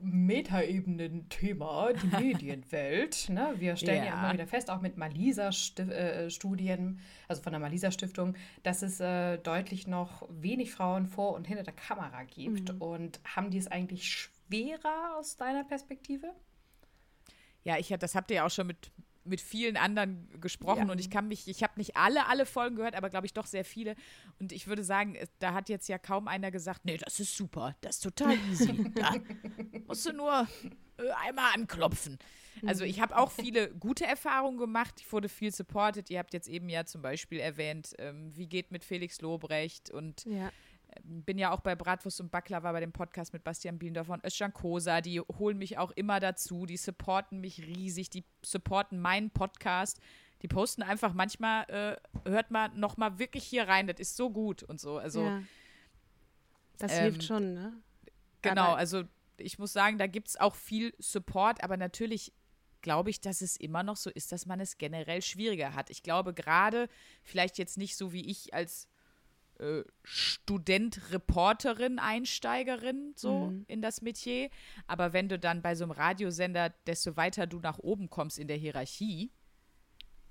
[0.00, 3.28] Metaebenen-Thema, die Medienwelt.
[3.28, 3.54] ne?
[3.58, 4.10] Wir stellen ja.
[4.10, 4.20] ja.
[4.20, 9.86] immer wieder fest, auch mit Malisa-Studien, äh, also von der Malisa-Stiftung, dass es äh, deutlich
[9.86, 12.72] noch wenig Frauen vor und hinter der Kamera gibt.
[12.72, 12.82] Mhm.
[12.82, 16.32] Und haben die es eigentlich schwerer aus deiner Perspektive?
[17.64, 18.90] Ja, ich, das habt ihr ja auch schon mit
[19.24, 20.92] mit vielen anderen gesprochen ja.
[20.92, 23.46] und ich kann mich, ich habe nicht alle, alle Folgen gehört, aber glaube ich doch
[23.46, 23.96] sehr viele.
[24.38, 27.74] Und ich würde sagen, da hat jetzt ja kaum einer gesagt, nee, das ist super,
[27.80, 28.90] das ist total easy.
[28.94, 29.14] da
[29.86, 30.46] musst du nur
[30.98, 32.18] äh, einmal anklopfen.
[32.66, 34.94] Also ich habe auch viele gute Erfahrungen gemacht.
[35.00, 36.08] Ich wurde viel supported.
[36.08, 40.24] Ihr habt jetzt eben ja zum Beispiel erwähnt, ähm, wie geht mit Felix Lobrecht und
[40.24, 40.50] ja
[41.02, 44.52] bin ja auch bei Bratwurst und Baklava bei dem Podcast mit Bastian Bielendorfer und Özcan
[44.52, 45.00] Kosa.
[45.00, 46.66] Die holen mich auch immer dazu.
[46.66, 48.10] Die supporten mich riesig.
[48.10, 50.00] Die supporten meinen Podcast.
[50.42, 53.86] Die posten einfach manchmal, äh, hört man noch mal wirklich hier rein.
[53.86, 54.98] Das ist so gut und so.
[54.98, 55.42] Also, ja.
[56.78, 57.72] Das ähm, hilft schon, ne?
[58.42, 59.04] Genau, aber also
[59.38, 62.32] ich muss sagen, da gibt es auch viel Support, aber natürlich
[62.82, 65.88] glaube ich, dass es immer noch so ist, dass man es generell schwieriger hat.
[65.88, 66.88] Ich glaube gerade,
[67.22, 68.88] vielleicht jetzt nicht so wie ich als
[69.58, 73.64] äh, Student, Reporterin, Einsteigerin so mhm.
[73.68, 74.50] in das Metier.
[74.86, 78.48] Aber wenn du dann bei so einem Radiosender, desto weiter du nach oben kommst in
[78.48, 79.30] der Hierarchie,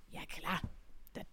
[0.10, 0.62] ja klar,
[1.14, 1.26] das,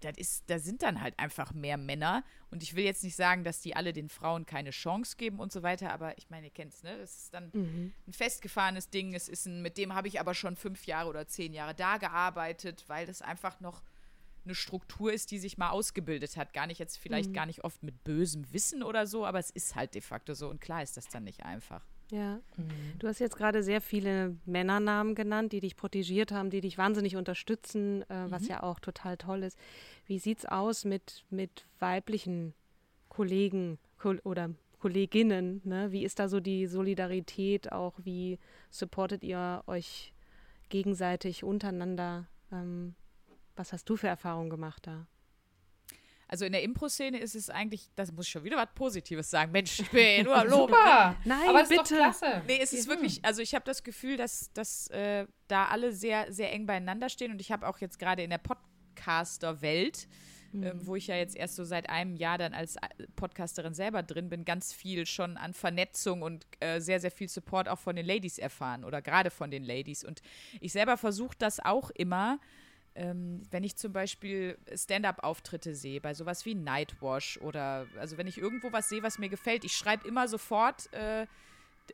[0.00, 2.24] das ist, da sind dann halt einfach mehr Männer.
[2.50, 5.52] Und ich will jetzt nicht sagen, dass die alle den Frauen keine Chance geben und
[5.52, 6.96] so weiter, aber ich meine, ihr kennt es, ne?
[6.98, 7.92] Das ist dann mhm.
[8.06, 9.14] ein festgefahrenes Ding.
[9.14, 11.96] Es ist ein, mit dem habe ich aber schon fünf Jahre oder zehn Jahre da
[11.96, 13.82] gearbeitet, weil das einfach noch
[14.44, 16.52] eine Struktur ist, die sich mal ausgebildet hat.
[16.52, 17.34] Gar nicht jetzt vielleicht mhm.
[17.34, 20.48] gar nicht oft mit bösem Wissen oder so, aber es ist halt de facto so.
[20.48, 21.82] Und klar ist das dann nicht einfach.
[22.10, 22.40] Ja.
[22.56, 22.98] Mhm.
[22.98, 27.16] Du hast jetzt gerade sehr viele Männernamen genannt, die dich protegiert haben, die dich wahnsinnig
[27.16, 28.48] unterstützen, äh, was mhm.
[28.48, 29.58] ja auch total toll ist.
[30.06, 32.54] Wie sieht es aus mit, mit weiblichen
[33.08, 35.62] Kollegen Ko oder Kolleginnen?
[35.64, 35.92] Ne?
[35.92, 37.94] Wie ist da so die Solidarität auch?
[38.02, 38.38] Wie
[38.70, 40.12] supportet ihr euch
[40.68, 42.26] gegenseitig untereinander?
[42.52, 42.94] Ähm,
[43.56, 45.06] was hast du für Erfahrungen gemacht da?
[46.26, 49.52] Also in der Impro-Szene ist es eigentlich, das muss ich schon wieder was Positives sagen.
[49.52, 50.72] Mensch, ich bin nur loben.
[50.74, 51.16] Super.
[51.24, 51.74] Nein, aber bitte.
[51.74, 52.42] Ist doch klasse.
[52.46, 56.32] Nee, es ist wirklich, also ich habe das Gefühl, dass, dass äh, da alle sehr,
[56.32, 60.08] sehr eng beieinander stehen und ich habe auch jetzt gerade in der Podcaster-Welt,
[60.52, 60.62] mhm.
[60.62, 62.80] äh, wo ich ja jetzt erst so seit einem Jahr dann als äh,
[63.16, 67.68] Podcasterin selber drin bin, ganz viel schon an Vernetzung und äh, sehr, sehr viel Support
[67.68, 70.02] auch von den Ladies erfahren oder gerade von den Ladies.
[70.02, 70.22] Und
[70.60, 72.40] ich selber versuche das auch immer,
[72.94, 78.38] ähm, wenn ich zum Beispiel Stand-up-Auftritte sehe, bei sowas wie Nightwash oder also wenn ich
[78.38, 81.22] irgendwo was sehe, was mir gefällt, ich schreibe immer sofort äh,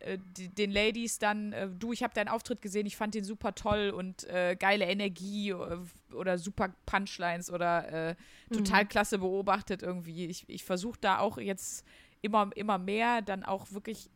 [0.01, 3.55] äh den Ladies dann, äh, du, ich habe deinen Auftritt gesehen, ich fand den super
[3.55, 5.79] toll und äh, geile Energie äh,
[6.13, 8.15] oder super Punchlines oder äh,
[8.53, 8.89] total mhm.
[8.89, 10.27] klasse beobachtet irgendwie.
[10.27, 11.87] Ich, ich versuche da auch jetzt
[12.21, 14.11] immer, immer mehr dann auch wirklich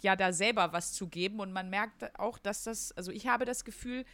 [0.00, 3.44] ja da selber was zu geben und man merkt auch, dass das, also ich habe
[3.44, 4.04] das Gefühl,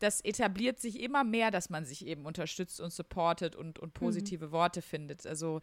[0.00, 4.48] das etabliert sich immer mehr, dass man sich eben unterstützt und supportet und, und positive
[4.48, 4.52] mhm.
[4.52, 5.26] Worte findet.
[5.26, 5.60] Also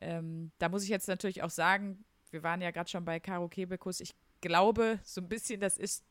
[0.00, 3.48] ähm, da muss ich jetzt natürlich auch sagen, wir waren ja gerade schon bei Caro
[3.48, 4.00] Kebekus.
[4.00, 6.04] Ich glaube, so ein bisschen, das ist,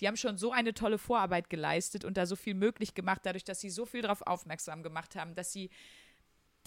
[0.00, 3.44] die haben schon so eine tolle Vorarbeit geleistet und da so viel möglich gemacht, dadurch,
[3.44, 5.70] dass sie so viel darauf aufmerksam gemacht haben, dass sie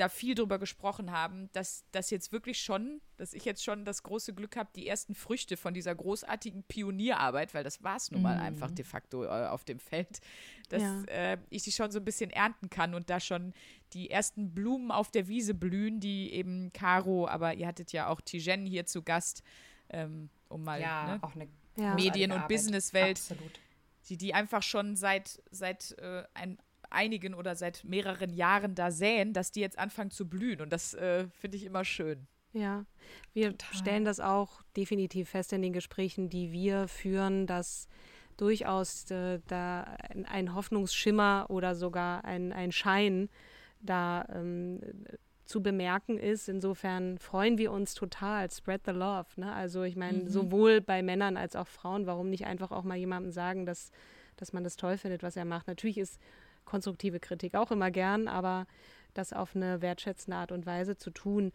[0.01, 4.01] da viel drüber gesprochen haben, dass das jetzt wirklich schon, dass ich jetzt schon das
[4.01, 8.23] große Glück habe, die ersten Früchte von dieser großartigen Pionierarbeit, weil das war es nun
[8.23, 8.41] mal mm.
[8.41, 10.19] einfach de facto äh, auf dem Feld,
[10.69, 11.03] dass ja.
[11.03, 13.53] äh, ich die schon so ein bisschen ernten kann und da schon
[13.93, 18.21] die ersten Blumen auf der Wiese blühen, die eben Caro, aber ihr hattet ja auch
[18.21, 19.43] Tijen hier zu Gast,
[19.89, 21.47] ähm, um mal ja, ne, auch eine
[21.95, 23.21] Medien- und Businesswelt,
[24.09, 26.57] die die einfach schon seit, seit äh, ein
[26.91, 30.62] einigen oder seit mehreren Jahren da säen, dass die jetzt anfangen zu blühen.
[30.62, 32.27] Und das äh, finde ich immer schön.
[32.54, 32.86] Ja,
[33.34, 33.77] wir Total.
[33.77, 37.88] stellen das auch definitiv fest in den Gesprächen, die wir führen, dass
[38.38, 39.84] durchaus äh, da
[40.25, 43.30] ein, Hoffnungsschimmer oder sogar ein, ein Schein
[43.80, 44.82] da ähm,
[45.45, 46.49] zu bemerken ist.
[46.49, 48.49] Insofern freuen wir uns total.
[48.49, 49.27] Spread the love.
[49.36, 49.54] Ne?
[49.54, 50.27] Also ich meine, mhm.
[50.27, 53.91] sowohl bei Männern als auch Frauen, warum nicht einfach auch mal jemandem sagen, dass,
[54.38, 55.67] dass man das toll findet, was er macht.
[55.67, 56.19] Natürlich ist
[56.71, 58.65] konstruktive Kritik auch immer gern, aber
[59.13, 61.51] das auf eine wertschätzende Art und Weise zu tun.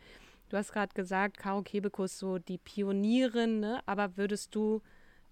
[0.51, 3.81] Du hast gerade gesagt, Caro Kebekus, so die Pionierin, ne?
[3.87, 4.83] aber würdest du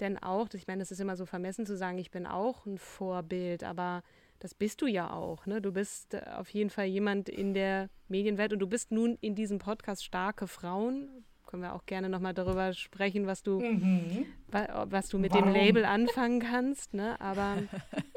[0.00, 2.78] denn auch, ich meine, es ist immer so vermessen zu sagen, ich bin auch ein
[2.78, 4.02] Vorbild, aber
[4.40, 5.44] das bist du ja auch.
[5.44, 5.60] Ne?
[5.60, 9.34] Du bist äh, auf jeden Fall jemand in der Medienwelt und du bist nun in
[9.34, 11.08] diesem Podcast starke Frauen.
[11.46, 14.26] Können wir auch gerne nochmal darüber sprechen, was du, mhm.
[14.48, 15.52] wa was du mit Warum?
[15.52, 16.94] dem Label anfangen kannst.
[16.94, 17.20] Ne?
[17.20, 17.58] Aber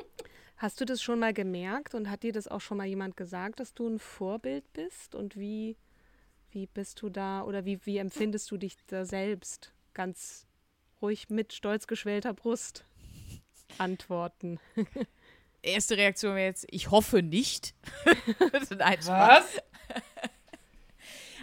[0.57, 3.59] Hast du das schon mal gemerkt und hat dir das auch schon mal jemand gesagt,
[3.59, 5.13] dass du ein Vorbild bist?
[5.13, 5.77] Und wie,
[6.49, 9.71] wie bist du da oder wie, wie empfindest du dich da selbst?
[9.93, 10.47] Ganz
[10.99, 12.85] ruhig mit stolz geschwellter Brust
[13.77, 14.59] antworten.
[15.61, 17.75] Erste Reaktion wäre jetzt, ich hoffe nicht.
[18.77, 19.61] Nein, Was?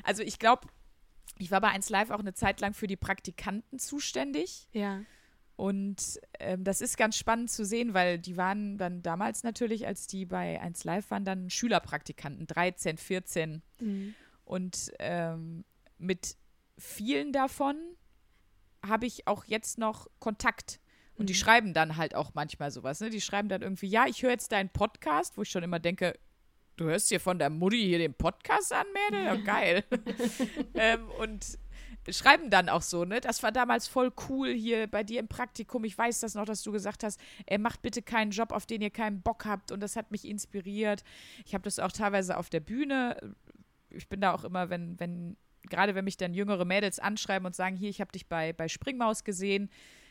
[0.03, 0.67] Also ich glaube,
[1.39, 4.69] ich war bei 1 Live auch eine Zeit lang für die Praktikanten zuständig.
[4.73, 5.03] Ja.
[5.57, 10.07] Und ähm, das ist ganz spannend zu sehen, weil die waren dann damals natürlich, als
[10.07, 13.63] die bei 1 Live waren, dann Schülerpraktikanten, 13, 14.
[13.81, 14.15] Mhm.
[14.45, 15.65] Und ähm,
[15.99, 16.37] mit
[16.77, 17.77] vielen davon
[18.85, 20.81] habe ich auch jetzt noch Kontakt.
[21.15, 21.27] Und mhm.
[21.27, 23.01] die schreiben dann halt auch manchmal sowas.
[23.01, 23.11] Ne?
[23.11, 26.19] Die schreiben dann irgendwie, ja, ich höre jetzt deinen Podcast, wo ich schon immer denke,
[26.77, 29.25] du hörst hier von der Mutti hier den Podcast an, Mädel?
[29.25, 29.85] Ja, geil.
[30.75, 31.59] ähm, und
[32.13, 33.21] schreiben dann auch so, ne?
[33.21, 35.85] Das war damals voll cool hier bei dir im Praktikum.
[35.85, 38.83] Ich weiß das noch, dass du gesagt hast, er macht bitte keinen Job, auf den
[38.83, 39.73] ihr keinen Bock habt.
[39.73, 41.03] Und das hat mich inspiriert.
[41.47, 43.35] Ich habe das auch teilweise auf der Bühne.
[43.91, 47.55] Ich bin da auch immer, wenn, wenn, gerade wenn mich dann jüngere Mädels anschreiben und
[47.55, 49.71] sagen, hier, ich habe dich bei, bei Springmaus gesehen.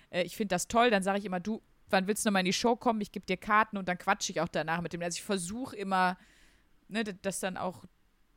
[0.09, 0.89] Äh, ich finde das toll.
[0.89, 3.01] Dann sage ich immer, du, wann willst du nochmal in die Show kommen?
[3.01, 5.01] Ich gebe dir Karten und dann quatsche ich auch danach mit dem.
[5.01, 6.17] Also ich versuche immer,
[6.87, 7.85] ne, dass dann auch,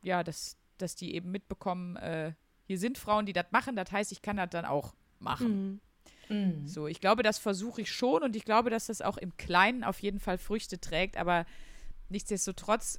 [0.02, 2.32] ja, dass, dass die eben mitbekommen, äh,
[2.66, 5.80] hier sind Frauen, die das machen, das heißt, ich kann das dann auch machen.
[6.28, 6.36] Mhm.
[6.36, 6.66] Mhm.
[6.66, 9.84] So, ich glaube, das versuche ich schon und ich glaube, dass das auch im Kleinen
[9.84, 11.46] auf jeden Fall Früchte trägt, aber
[12.08, 12.98] nichtsdestotrotz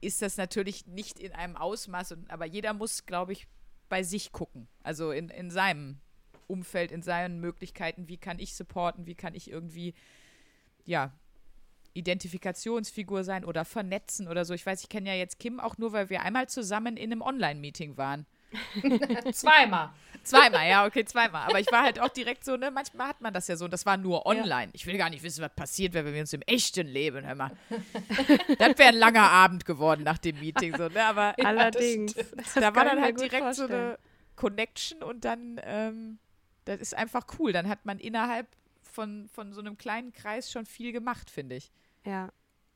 [0.00, 3.46] ist das natürlich nicht in einem Ausmaß, und, aber jeder muss, glaube ich,
[3.88, 4.68] bei sich gucken.
[4.82, 5.98] Also in, in seinem
[6.46, 9.94] Umfeld, in seinen Möglichkeiten, wie kann ich supporten, wie kann ich irgendwie,
[10.84, 11.12] ja,
[11.94, 14.54] Identifikationsfigur sein oder vernetzen oder so.
[14.54, 17.22] Ich weiß, ich kenne ja jetzt Kim auch nur, weil wir einmal zusammen in einem
[17.22, 18.26] Online-Meeting waren.
[19.32, 19.90] zweimal.
[20.24, 21.48] Zweimal, ja, okay, zweimal.
[21.48, 23.84] Aber ich war halt auch direkt so, ne, manchmal hat man das ja so, das
[23.86, 24.66] war nur online.
[24.66, 24.70] Ja.
[24.72, 27.50] Ich will gar nicht wissen, was passiert, wenn wir uns im echten Leben, hör mal.
[28.58, 31.34] das wäre ein langer Abend geworden nach dem Meeting, so, ne, aber.
[31.42, 32.14] Allerdings.
[32.54, 33.68] da war dann halt direkt vorstellen.
[33.68, 33.98] so eine
[34.36, 36.18] Connection und dann, ähm,
[36.64, 37.52] das ist einfach cool.
[37.52, 38.46] Dann hat man innerhalb
[38.82, 41.72] von, von so einem kleinen Kreis schon viel gemacht, finde ich.
[42.04, 42.28] Ja,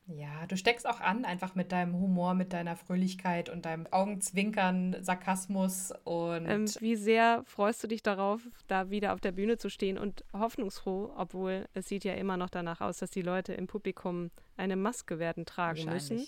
[0.07, 4.95] ja, du steckst auch an, einfach mit deinem Humor, mit deiner Fröhlichkeit und deinem Augenzwinkern,
[5.01, 6.45] Sarkasmus und.
[6.47, 10.23] Ähm, wie sehr freust du dich darauf, da wieder auf der Bühne zu stehen und
[10.33, 14.77] hoffnungsfroh, obwohl es sieht ja immer noch danach aus, dass die Leute im Publikum eine
[14.77, 16.25] Maske werden tragen müssen.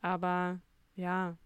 [0.00, 0.60] Aber
[0.94, 1.36] ja,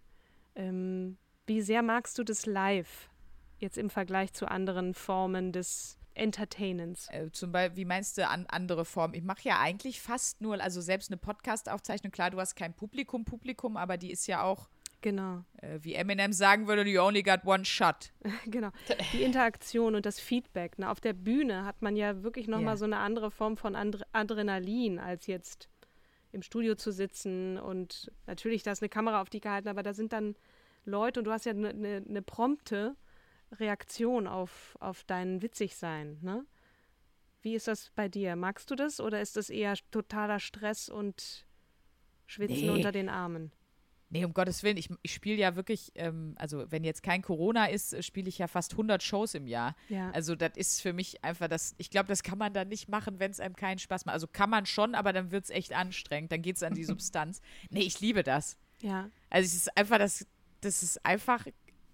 [0.55, 3.09] ähm, wie sehr magst du das live
[3.57, 7.07] jetzt im Vergleich zu anderen Formen des Entertainens.
[7.11, 9.13] Äh, zum Beispiel, wie meinst du an andere Formen?
[9.13, 13.25] Ich mache ja eigentlich fast nur, also selbst eine Podcast-Aufzeichnung, klar, du hast kein Publikum,
[13.25, 14.69] Publikum, aber die ist ja auch.
[15.01, 15.45] Genau.
[15.61, 18.11] Äh, wie Eminem sagen würde, you only got one shot.
[18.45, 18.69] genau.
[19.13, 20.77] Die Interaktion und das Feedback.
[20.77, 20.89] Ne?
[20.89, 22.77] Auf der Bühne hat man ja wirklich nochmal yeah.
[22.77, 25.69] so eine andere Form von Adre Adrenalin, als jetzt
[26.31, 29.93] im Studio zu sitzen und natürlich, da ist eine Kamera auf dich gehalten, aber da
[29.93, 30.35] sind dann
[30.85, 32.95] Leute und du hast ja eine ne, ne prompte
[33.51, 36.45] Reaktion auf, auf dein Witzigsein, ne?
[37.41, 38.35] Wie ist das bei dir?
[38.35, 41.45] Magst du das oder ist das eher totaler Stress und
[42.25, 42.69] Schwitzen nee.
[42.69, 43.51] unter den Armen?
[44.11, 47.67] Nee, um Gottes Willen, ich, ich spiele ja wirklich, ähm, also wenn jetzt kein Corona
[47.67, 49.75] ist, spiele ich ja fast 100 Shows im Jahr.
[49.87, 50.09] Ja.
[50.11, 53.19] Also das ist für mich einfach das, ich glaube, das kann man dann nicht machen,
[53.19, 54.13] wenn es einem keinen Spaß macht.
[54.13, 56.83] Also kann man schon, aber dann wird es echt anstrengend, dann geht es an die
[56.85, 57.41] Substanz.
[57.69, 58.57] Nee, ich liebe das.
[58.81, 59.11] Ja.
[59.29, 60.25] Also es ist einfach das,
[60.61, 61.45] das ist einfach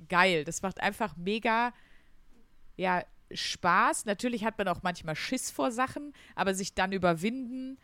[0.10, 0.44] geil.
[0.44, 1.74] Das macht einfach mega,
[2.78, 4.06] ja, Spaß.
[4.06, 7.78] Natürlich hat man auch manchmal Schiss vor Sachen, aber sich dann überwinden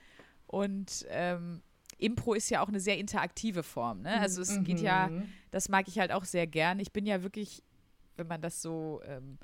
[0.47, 1.61] und ähm,
[1.97, 4.01] Impro ist ja auch eine sehr interaktive Form.
[4.01, 4.19] Ne?
[4.19, 4.63] Also es mhm.
[4.63, 5.29] geht ja, mhm.
[5.51, 6.79] das mag ich halt auch sehr gern.
[6.79, 7.63] Ich bin ja wirklich,
[8.17, 9.37] wenn man das so ähm,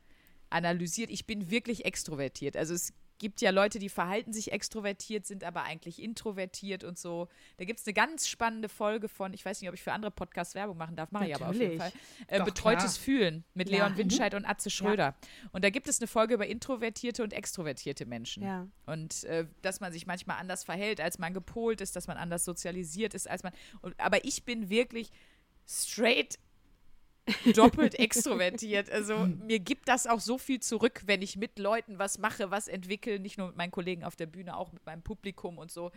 [0.49, 2.58] analysiert, ich bin wirklich extrovertiert.
[2.58, 7.27] Also es gibt ja Leute, die verhalten sich extrovertiert, sind aber eigentlich introvertiert und so.
[7.58, 10.12] Da gibt es eine ganz spannende Folge von, ich weiß nicht, ob ich für andere
[10.12, 11.91] Podcasts Werbung machen darf, mache ich aber auf jeden Fall.
[12.27, 13.03] Äh, Betreutes klar.
[13.03, 13.77] Fühlen mit ja.
[13.77, 13.97] Leon mhm.
[13.97, 15.15] Winscheid und Atze Schröder.
[15.21, 15.49] Ja.
[15.51, 18.43] Und da gibt es eine Folge über introvertierte und extrovertierte Menschen.
[18.43, 18.67] Ja.
[18.86, 22.45] Und äh, dass man sich manchmal anders verhält, als man gepolt ist, dass man anders
[22.45, 23.53] sozialisiert ist, als man.
[23.82, 25.12] Und, aber ich bin wirklich
[25.65, 26.39] straight
[27.54, 28.90] doppelt extrovertiert.
[28.90, 32.68] Also mir gibt das auch so viel zurück, wenn ich mit Leuten was mache, was
[32.68, 35.92] entwickle, nicht nur mit meinen Kollegen auf der Bühne, auch mit meinem Publikum und so.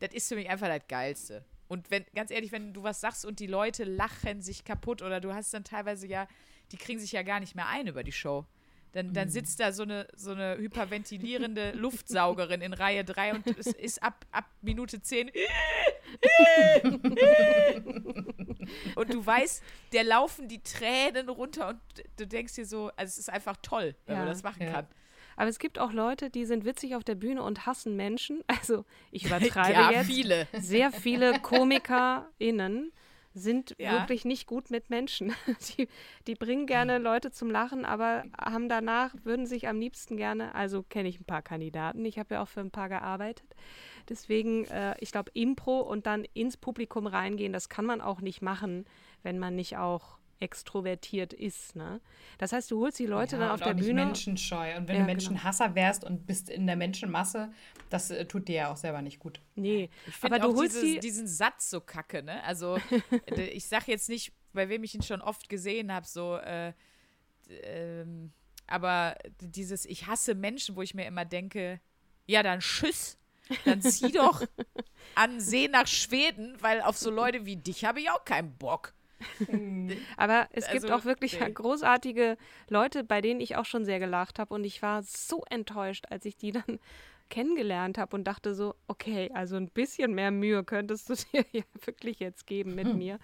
[0.00, 1.44] Das ist für mich einfach das Geilste.
[1.68, 5.20] Und wenn, ganz ehrlich, wenn du was sagst und die Leute lachen sich kaputt oder
[5.20, 6.28] du hast dann teilweise ja,
[6.70, 8.44] die kriegen sich ja gar nicht mehr ein über die Show.
[8.92, 9.32] Dann, dann mhm.
[9.32, 14.26] sitzt da so eine, so eine hyperventilierende Luftsaugerin in Reihe 3 und es ist ab,
[14.30, 15.30] ab Minute 10.
[18.94, 21.80] und du weißt, der laufen die Tränen runter und
[22.18, 24.72] du denkst dir so, also es ist einfach toll, wenn ja, man das machen ja.
[24.72, 24.86] kann.
[25.36, 28.42] Aber es gibt auch Leute, die sind witzig auf der Bühne und hassen Menschen.
[28.46, 30.06] Also ich übertreibe ja, jetzt.
[30.06, 30.46] Viele.
[30.52, 32.92] Sehr viele KomikerInnen
[33.34, 33.92] sind ja.
[33.92, 35.32] wirklich nicht gut mit Menschen.
[35.78, 35.88] Die,
[36.26, 40.82] die bringen gerne Leute zum Lachen, aber haben danach, würden sich am liebsten gerne, also
[40.82, 43.46] kenne ich ein paar Kandidaten, ich habe ja auch für ein paar gearbeitet.
[44.08, 48.42] Deswegen, äh, ich glaube, Impro und dann ins Publikum reingehen, das kann man auch nicht
[48.42, 48.84] machen,
[49.22, 51.76] wenn man nicht auch extrovertiert ist.
[51.76, 52.00] Ne?
[52.38, 54.04] Das heißt, du holst die Leute ja, dann auf der Bühne.
[54.04, 54.76] menschenscheu.
[54.76, 55.06] Und wenn ja, du.
[55.06, 55.76] Menschenhasser genau.
[55.76, 57.52] wärst und bist in der Menschenmasse,
[57.88, 59.40] das äh, tut dir ja auch selber nicht gut.
[59.54, 62.22] Nee, ich aber du holst dieses, diesen Satz so kacke.
[62.22, 62.42] Ne?
[62.44, 62.78] Also
[63.36, 66.36] ich sage jetzt nicht, bei wem ich ihn schon oft gesehen habe, so.
[66.36, 66.72] Äh,
[67.48, 68.32] ähm,
[68.66, 71.80] aber dieses Ich hasse Menschen, wo ich mir immer denke,
[72.26, 73.18] ja, dann Tschüss.
[73.64, 74.42] Dann zieh doch
[75.14, 78.94] an See nach Schweden, weil auf so Leute wie dich habe ich auch keinen Bock.
[80.16, 81.50] Aber es also, gibt auch wirklich nee.
[81.50, 82.36] großartige
[82.68, 84.54] Leute, bei denen ich auch schon sehr gelacht habe.
[84.54, 86.78] Und ich war so enttäuscht, als ich die dann
[87.30, 91.62] kennengelernt habe und dachte so, okay, also ein bisschen mehr Mühe könntest du dir ja
[91.84, 93.18] wirklich jetzt geben mit mir.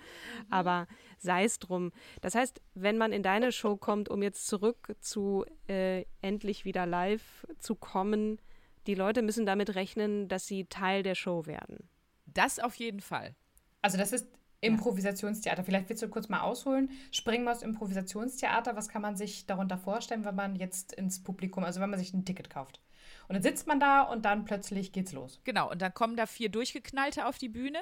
[0.51, 0.87] Aber
[1.19, 1.93] sei es drum.
[2.23, 6.87] Das heißt, wenn man in deine Show kommt, um jetzt zurück zu äh, endlich wieder
[6.87, 8.41] live zu kommen,
[8.87, 11.91] die Leute müssen damit rechnen, dass sie Teil der Show werden.
[12.25, 13.35] Das auf jeden Fall.
[13.83, 14.27] Also das ist
[14.61, 15.63] Improvisationstheater.
[15.65, 16.91] Vielleicht willst du kurz mal ausholen.
[17.11, 18.77] Springen wir aus Improvisationstheater.
[18.77, 22.13] Was kann man sich darunter vorstellen, wenn man jetzt ins Publikum, also wenn man sich
[22.13, 22.81] ein Ticket kauft?
[23.29, 25.41] Und dann sitzt man da und dann plötzlich geht's los.
[25.45, 27.79] Genau, und dann kommen da vier Durchgeknallte auf die Bühne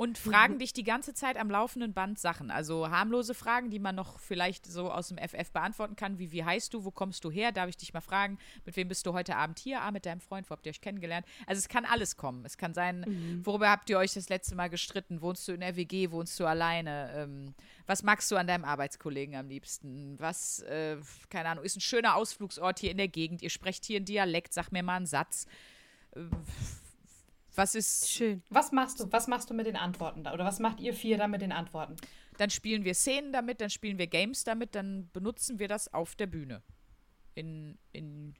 [0.00, 2.50] und fragen dich die ganze Zeit am laufenden Band Sachen.
[2.50, 6.42] Also harmlose Fragen, die man noch vielleicht so aus dem FF beantworten kann, wie wie
[6.42, 9.12] heißt du, wo kommst du her, darf ich dich mal fragen, mit wem bist du
[9.12, 9.82] heute Abend hier?
[9.82, 11.26] Ah, mit deinem Freund, wo habt ihr euch kennengelernt?
[11.46, 12.46] Also es kann alles kommen.
[12.46, 13.44] Es kann sein, mhm.
[13.44, 15.20] worüber habt ihr euch das letzte Mal gestritten?
[15.20, 17.10] Wohnst du in der WG, wohnst du alleine?
[17.14, 20.18] Ähm, was magst du an deinem Arbeitskollegen am liebsten?
[20.18, 20.96] Was, äh,
[21.28, 23.42] keine Ahnung, ist ein schöner Ausflugsort hier in der Gegend?
[23.42, 25.46] Ihr sprecht hier einen Dialekt, sag mir mal einen Satz.
[26.16, 26.20] Äh,
[27.60, 28.08] was ist.
[28.10, 28.42] Schön.
[28.48, 29.12] Was machst du?
[29.12, 30.32] Was machst du mit den Antworten da?
[30.32, 31.96] Oder was macht ihr vier da mit den Antworten?
[32.38, 36.14] Dann spielen wir Szenen damit, dann spielen wir Games damit, dann benutzen wir das auf
[36.14, 36.62] der Bühne.
[37.34, 38.34] In, in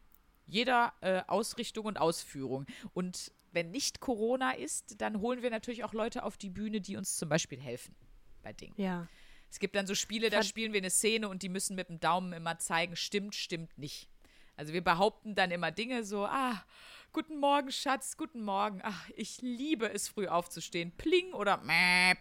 [0.46, 2.66] jeder äh, Ausrichtung und Ausführung.
[2.94, 6.96] Und wenn nicht Corona ist, dann holen wir natürlich auch Leute auf die Bühne, die
[6.96, 7.94] uns zum Beispiel helfen
[8.42, 8.74] bei Dingen.
[8.78, 9.06] Ja.
[9.50, 12.00] Es gibt dann so Spiele, da spielen wir eine Szene und die müssen mit dem
[12.00, 14.08] Daumen immer zeigen, stimmt, stimmt nicht.
[14.56, 16.64] Also wir behaupten dann immer Dinge so, ah,
[17.12, 18.80] Guten Morgen, Schatz, guten Morgen.
[18.84, 20.92] Ach, ich liebe es, früh aufzustehen.
[20.92, 22.18] Pling oder Mäp.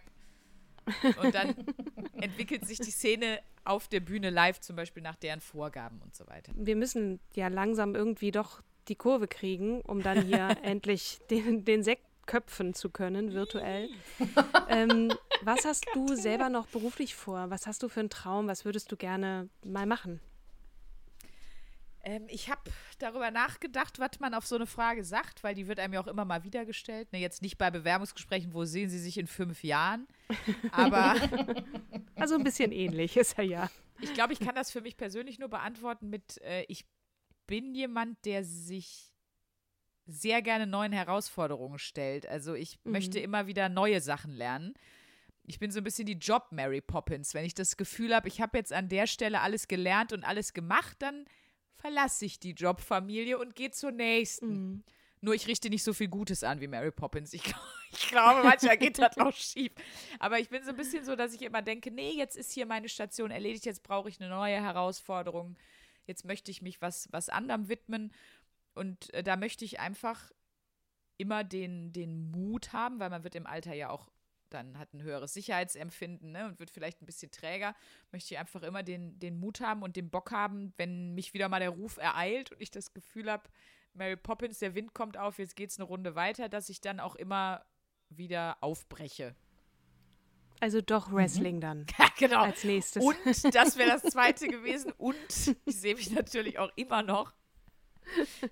[1.22, 1.54] Und dann
[2.20, 6.26] entwickelt sich die Szene auf der Bühne live, zum Beispiel nach deren Vorgaben und so
[6.26, 6.52] weiter.
[6.56, 11.84] Wir müssen ja langsam irgendwie doch die Kurve kriegen, um dann hier endlich den, den
[11.84, 13.90] Sekt köpfen zu können, virtuell.
[14.68, 15.12] ähm,
[15.42, 17.50] was hast du selber noch beruflich vor?
[17.50, 18.48] Was hast du für einen Traum?
[18.48, 20.20] Was würdest du gerne mal machen?
[22.02, 22.62] Ähm, ich habe
[22.98, 26.06] darüber nachgedacht, was man auf so eine Frage sagt, weil die wird einem ja auch
[26.06, 27.12] immer mal wieder gestellt.
[27.12, 30.06] Ne, jetzt nicht bei Bewerbungsgesprächen, wo sehen Sie sich in fünf Jahren,
[30.72, 31.14] aber.
[32.16, 33.70] also ein bisschen ähnlich ist er ja.
[34.00, 36.86] Ich glaube, ich kann das für mich persönlich nur beantworten mit, äh, ich
[37.46, 39.12] bin jemand, der sich
[40.06, 42.26] sehr gerne neuen Herausforderungen stellt.
[42.26, 42.92] Also ich mhm.
[42.92, 44.74] möchte immer wieder neue Sachen lernen.
[45.44, 47.34] Ich bin so ein bisschen die Job Mary Poppins.
[47.34, 50.52] Wenn ich das Gefühl habe, ich habe jetzt an der Stelle alles gelernt und alles
[50.52, 51.24] gemacht, dann
[51.80, 54.48] verlasse ich die Jobfamilie und gehe zur nächsten.
[54.48, 54.84] Mhm.
[55.22, 57.32] Nur ich richte nicht so viel Gutes an wie Mary Poppins.
[57.32, 57.42] Ich,
[57.92, 59.72] ich glaube, manchmal geht das auch schief.
[60.18, 62.66] Aber ich bin so ein bisschen so, dass ich immer denke, nee, jetzt ist hier
[62.66, 65.56] meine Station erledigt, jetzt brauche ich eine neue Herausforderung.
[66.06, 68.12] Jetzt möchte ich mich was, was anderem widmen.
[68.74, 70.30] Und äh, da möchte ich einfach
[71.18, 74.08] immer den, den Mut haben, weil man wird im Alter ja auch
[74.50, 77.74] dann hat ein höheres Sicherheitsempfinden ne, und wird vielleicht ein bisschen träger,
[78.12, 81.48] möchte ich einfach immer den, den Mut haben und den Bock haben, wenn mich wieder
[81.48, 83.48] mal der Ruf ereilt und ich das Gefühl habe,
[83.94, 87.00] Mary Poppins, der Wind kommt auf, jetzt geht es eine Runde weiter, dass ich dann
[87.00, 87.64] auch immer
[88.08, 89.34] wieder aufbreche.
[90.60, 91.60] Also doch Wrestling mhm.
[91.60, 91.86] dann.
[91.98, 92.42] Ja, genau.
[92.42, 93.02] Als nächstes.
[93.02, 93.16] Und
[93.54, 94.92] das wäre das zweite gewesen.
[94.98, 95.16] Und
[95.64, 97.32] ich sehe mich natürlich auch immer noch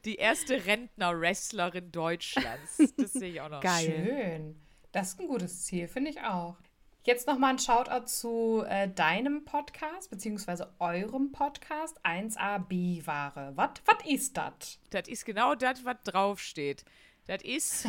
[0.05, 2.78] die erste Rentner-Wrestlerin Deutschlands.
[2.96, 3.61] Das sehe ich auch noch.
[3.61, 4.07] Geil.
[4.07, 4.68] Schön.
[4.93, 6.57] Das ist ein gutes Ziel, finde ich auch.
[7.05, 13.53] Jetzt nochmal ein Shoutout zu äh, deinem Podcast, beziehungsweise eurem Podcast 1AB-Ware.
[13.55, 13.70] Was
[14.07, 14.78] ist das?
[14.91, 16.84] Das ist genau das, was draufsteht.
[17.26, 17.86] Das ist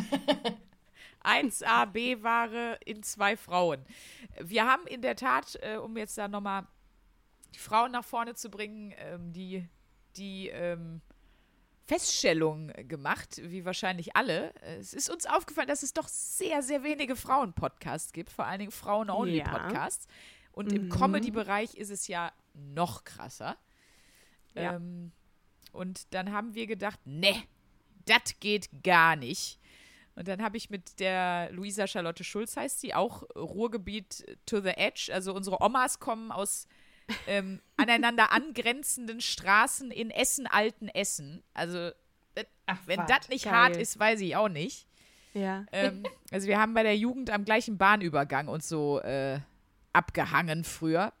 [1.24, 3.84] 1AB-Ware in zwei Frauen.
[4.38, 6.66] Wir haben in der Tat, äh, um jetzt da nochmal
[7.54, 9.66] die Frauen nach vorne zu bringen, ähm, die,
[10.16, 11.00] die ähm,
[11.90, 14.54] Feststellung gemacht, wie wahrscheinlich alle.
[14.78, 18.70] Es ist uns aufgefallen, dass es doch sehr, sehr wenige Frauen-Podcasts gibt, vor allen Dingen
[18.70, 20.06] Frauen-Only-Podcasts.
[20.06, 20.48] Ja.
[20.52, 20.76] Und mhm.
[20.76, 23.56] im Comedy-Bereich ist es ja noch krasser.
[24.54, 24.76] Ja.
[24.76, 25.10] Ähm,
[25.72, 27.34] und dann haben wir gedacht, ne,
[28.04, 29.58] das geht gar nicht.
[30.14, 34.76] Und dann habe ich mit der Luisa Charlotte Schulz, heißt sie, auch Ruhrgebiet to the
[34.76, 35.10] Edge.
[35.12, 36.68] Also unsere Omas kommen aus
[37.26, 41.42] ähm, aneinander angrenzenden Straßen in Essen, Alten Essen.
[41.54, 41.90] Also,
[42.66, 43.54] Ach, wenn das nicht geil.
[43.54, 44.86] hart ist, weiß ich auch nicht.
[45.34, 45.66] Ja.
[45.72, 49.40] Ähm, also, wir haben bei der Jugend am gleichen Bahnübergang uns so äh,
[49.92, 51.12] abgehangen früher.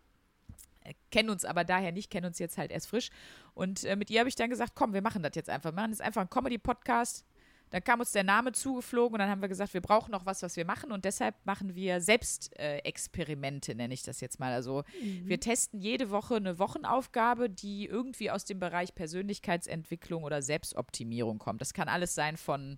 [0.84, 3.10] Äh, kennen uns aber daher nicht, kennen uns jetzt halt erst frisch.
[3.54, 5.70] Und äh, mit ihr habe ich dann gesagt: Komm, wir machen das jetzt einfach.
[5.70, 7.24] Wir machen jetzt einfach einen Comedy-Podcast.
[7.70, 10.42] Dann kam uns der Name zugeflogen und dann haben wir gesagt, wir brauchen noch was,
[10.42, 14.52] was wir machen und deshalb machen wir Selbstexperimente, äh, nenne ich das jetzt mal.
[14.52, 15.28] Also mhm.
[15.28, 21.60] wir testen jede Woche eine Wochenaufgabe, die irgendwie aus dem Bereich Persönlichkeitsentwicklung oder Selbstoptimierung kommt.
[21.60, 22.76] Das kann alles sein von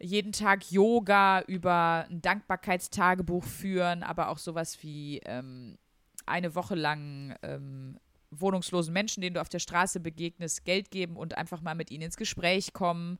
[0.00, 5.78] jeden Tag Yoga über ein Dankbarkeitstagebuch führen, aber auch sowas wie ähm,
[6.26, 7.98] eine Woche lang ähm,
[8.30, 12.02] wohnungslosen Menschen, denen du auf der Straße begegnest, Geld geben und einfach mal mit ihnen
[12.02, 13.18] ins Gespräch kommen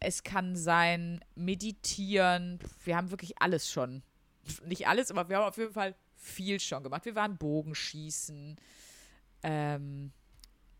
[0.00, 2.58] es kann sein meditieren.
[2.84, 4.02] Wir haben wirklich alles schon.
[4.64, 7.04] Nicht alles, aber wir haben auf jeden Fall viel schon gemacht.
[7.04, 8.56] Wir waren Bogenschießen.
[9.42, 10.12] Ähm,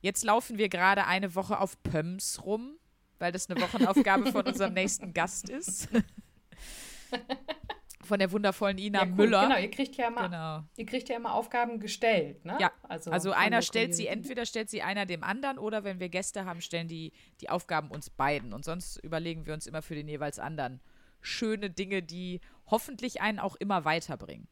[0.00, 2.76] jetzt laufen wir gerade eine Woche auf Pöms rum,
[3.18, 5.88] weil das eine Wochenaufgabe von unserem nächsten Gast ist.
[8.06, 9.14] von der wundervollen Ina ja, cool.
[9.14, 9.42] Müller.
[9.42, 10.62] Genau, ihr kriegt ja immer, genau.
[10.76, 12.56] ihr kriegt ja immer Aufgaben gestellt, ne?
[12.60, 16.08] Ja, also, also einer stellt sie, entweder stellt sie einer dem anderen oder wenn wir
[16.08, 18.52] Gäste haben, stellen die die Aufgaben uns beiden.
[18.52, 20.80] Und sonst überlegen wir uns immer für den jeweils anderen
[21.20, 22.40] schöne Dinge, die
[22.70, 24.48] hoffentlich einen auch immer weiterbringen.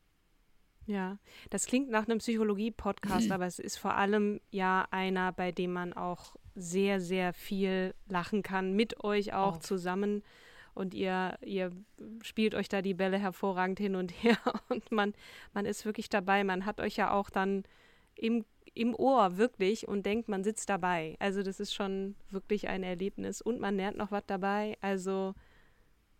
[0.86, 1.18] Ja,
[1.50, 5.92] das klingt nach einem Psychologie-Podcast, aber es ist vor allem ja einer, bei dem man
[5.92, 9.60] auch sehr, sehr viel lachen kann, mit euch auch Oh.
[9.60, 10.22] zusammen.
[10.74, 11.70] Und ihr, ihr
[12.22, 15.14] spielt euch da die Bälle hervorragend hin und her und man,
[15.52, 16.44] man ist wirklich dabei.
[16.44, 17.64] Man hat euch ja auch dann
[18.16, 18.44] im,
[18.74, 21.16] im Ohr wirklich und denkt, man sitzt dabei.
[21.18, 24.76] Also das ist schon wirklich ein Erlebnis und man lernt noch was dabei.
[24.80, 25.34] Also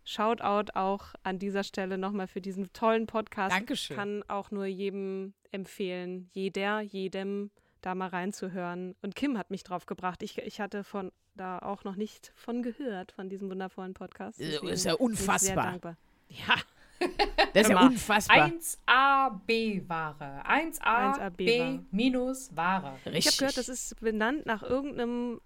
[0.07, 3.55] Shoutout auch an dieser Stelle nochmal für diesen tollen Podcast.
[3.55, 3.97] Dankeschön.
[3.97, 7.49] Kann auch nur jedem empfehlen, jeder, jedem
[7.81, 8.95] da mal reinzuhören.
[9.01, 10.21] Und Kim hat mich drauf gebracht.
[10.21, 14.39] Ich, ich hatte von da auch noch nicht von gehört, von diesem wundervollen Podcast.
[14.39, 15.65] Äh, Deswegen ist ja unfassbar.
[15.65, 15.97] dankbar.
[16.29, 16.55] Ja,
[17.53, 18.51] Das ist ja unfassbar.
[18.51, 20.43] 1AB-Ware.
[20.45, 21.83] 1AB-Ware.
[21.91, 22.95] 1AB-Ware.
[22.97, 23.37] ich habe Richtig.
[23.37, 25.41] gehört, das ist benannt nach irgendeinem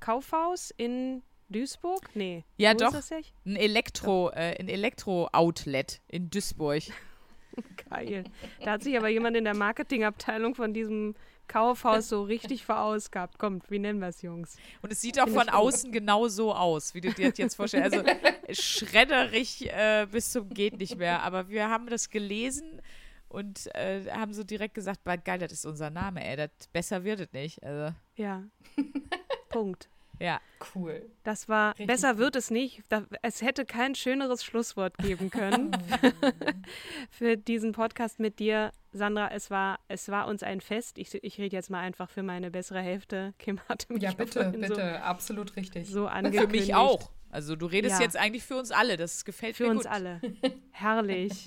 [0.00, 2.10] Kaufhaus in Duisburg.
[2.14, 2.44] Nee.
[2.56, 2.86] Ja, wo doch.
[2.88, 3.34] Ist das echt?
[3.44, 6.82] Ein Elektro, äh, ein Elektro-Outlet in Duisburg.
[7.90, 8.24] Geil.
[8.62, 11.14] Da hat sich aber jemand in der Marketingabteilung von diesem
[11.48, 13.38] Kaufhaus so richtig verausgabt.
[13.38, 14.56] Kommt, wie nennen wir es, Jungs?
[14.82, 15.60] Und es sieht auch Finde von ich gut.
[15.62, 17.96] außen genau so aus, wie du dir das jetzt vorstellst.
[17.96, 18.08] Also
[18.52, 21.22] schredderig äh, bis zum geht nicht mehr.
[21.22, 22.80] Aber wir haben das gelesen
[23.28, 26.36] und äh, haben so direkt gesagt, "Bah, geil, das ist unser Name, ey.
[26.36, 27.62] Das, besser wird es nicht.
[27.64, 28.42] Also, Ja.
[29.48, 29.88] Punkt.
[30.20, 30.40] Ja.
[30.74, 31.04] Cool.
[31.22, 32.82] Das war, Richtig besser wird es nicht.
[32.88, 35.70] Da, es hätte kein schöneres Schlusswort geben können
[37.10, 38.72] für diesen Podcast mit dir.
[38.92, 40.98] Sandra, es war, es war uns ein Fest.
[40.98, 43.34] Ich, ich rede jetzt mal einfach für meine bessere Hälfte.
[43.38, 45.02] Kim hatte mich Ja, bitte, bitte.
[45.02, 45.86] Absolut richtig.
[45.86, 46.50] So, so Für angekündigt.
[46.68, 47.10] mich auch.
[47.30, 48.04] Also du redest Ja.
[48.04, 48.96] jetzt eigentlich für uns alle.
[48.96, 49.92] Das gefällt Für mir uns gut.
[49.92, 50.20] alle.
[50.70, 51.44] Herrlich.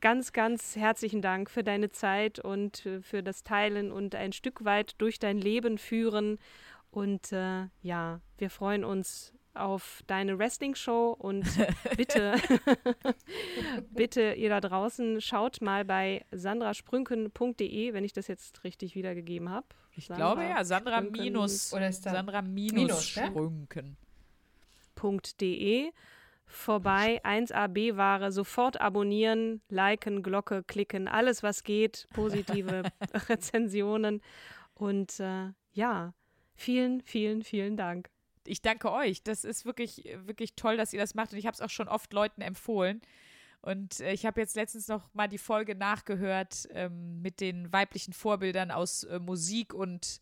[0.00, 4.94] Ganz, ganz herzlichen Dank für deine Zeit und für das Teilen und ein Stück weit
[4.98, 6.38] durch dein Leben führen.
[6.90, 11.44] Und äh, ja, wir freuen uns auf deine Wrestling-Show und
[11.96, 12.34] bitte,
[13.90, 19.66] bitte ihr da draußen schaut mal bei sandrasprünken.de, wenn ich das jetzt richtig wiedergegeben habe.
[19.96, 23.26] Ich glaube ja, Sandra Sprünken- minus, Oder ist da Sandra minus, Minus, ne?
[23.26, 23.96] Sprünken.
[24.94, 25.92] www.de
[26.46, 32.82] vorbei, 1AB-Ware, sofort abonnieren, liken, Glocke klicken, alles was geht, positive
[33.28, 34.20] Rezensionen
[34.74, 36.12] und äh, ja,
[36.60, 38.10] vielen, vielen, vielen Dank.
[38.46, 39.22] Ich danke euch.
[39.22, 41.32] Das ist wirklich, wirklich toll, dass ihr das macht.
[41.32, 43.00] Und ich habe es auch schon oft Leuten empfohlen.
[43.62, 48.12] Und äh, ich habe jetzt letztens noch mal die Folge nachgehört ähm, mit den weiblichen
[48.14, 50.20] Vorbildern aus äh, Musik und,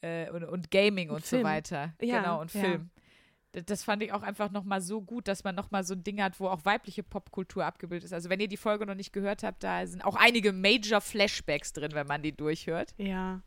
[0.00, 1.44] äh, und, und Gaming und, so Film.
[1.44, 1.94] weiter.
[2.00, 2.60] Ja, genau, und ja.
[2.60, 2.90] Film.
[3.54, 5.92] D- Das fand ich auch einfach noch mal so gut, dass man noch mal so
[5.94, 8.12] ein Ding hat, wo auch weibliche Popkultur abgebildet ist.
[8.14, 11.74] Also wenn ihr die Folge noch nicht gehört habt, da sind auch einige Major Flashbacks
[11.74, 12.94] drin, wenn man die durchhört.
[12.96, 13.42] Ja.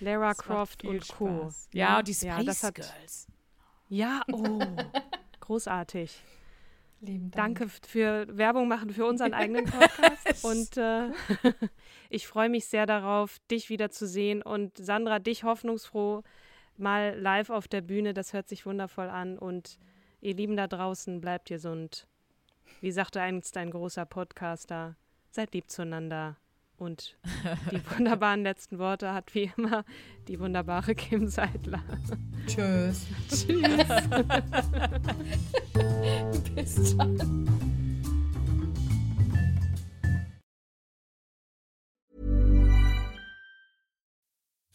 [0.00, 1.26] Lara Das Croft und Co.
[1.26, 1.68] Spaß.
[1.72, 3.26] Ja, und die ja, Spice das hat, Girls.
[3.88, 4.60] Ja, oh,
[5.40, 6.22] großartig.
[7.00, 7.58] Lieben Dank.
[7.58, 10.44] Danke für Werbung machen für unseren eigenen Podcast.
[10.44, 11.10] und äh,
[12.10, 14.42] ich freue mich sehr darauf, dich wieder zu sehen.
[14.42, 16.22] Und Sandra, dich hoffnungsfroh
[16.76, 18.14] mal live auf der Bühne.
[18.14, 19.38] Das hört sich wundervoll an.
[19.38, 19.78] Und
[20.20, 22.08] ihr Lieben da draußen, bleibt gesund.
[22.80, 24.96] Wie sagte einst ein großer Podcaster,
[25.30, 26.36] seid lieb zueinander.
[26.78, 27.16] Und
[27.72, 29.86] die wunderbaren letzten Worte hat wie immer
[30.28, 31.82] die wunderbare Kim Seidler.
[32.46, 33.06] Tschüss.
[33.28, 33.56] Tschüss.
[36.54, 37.75] Bis dann.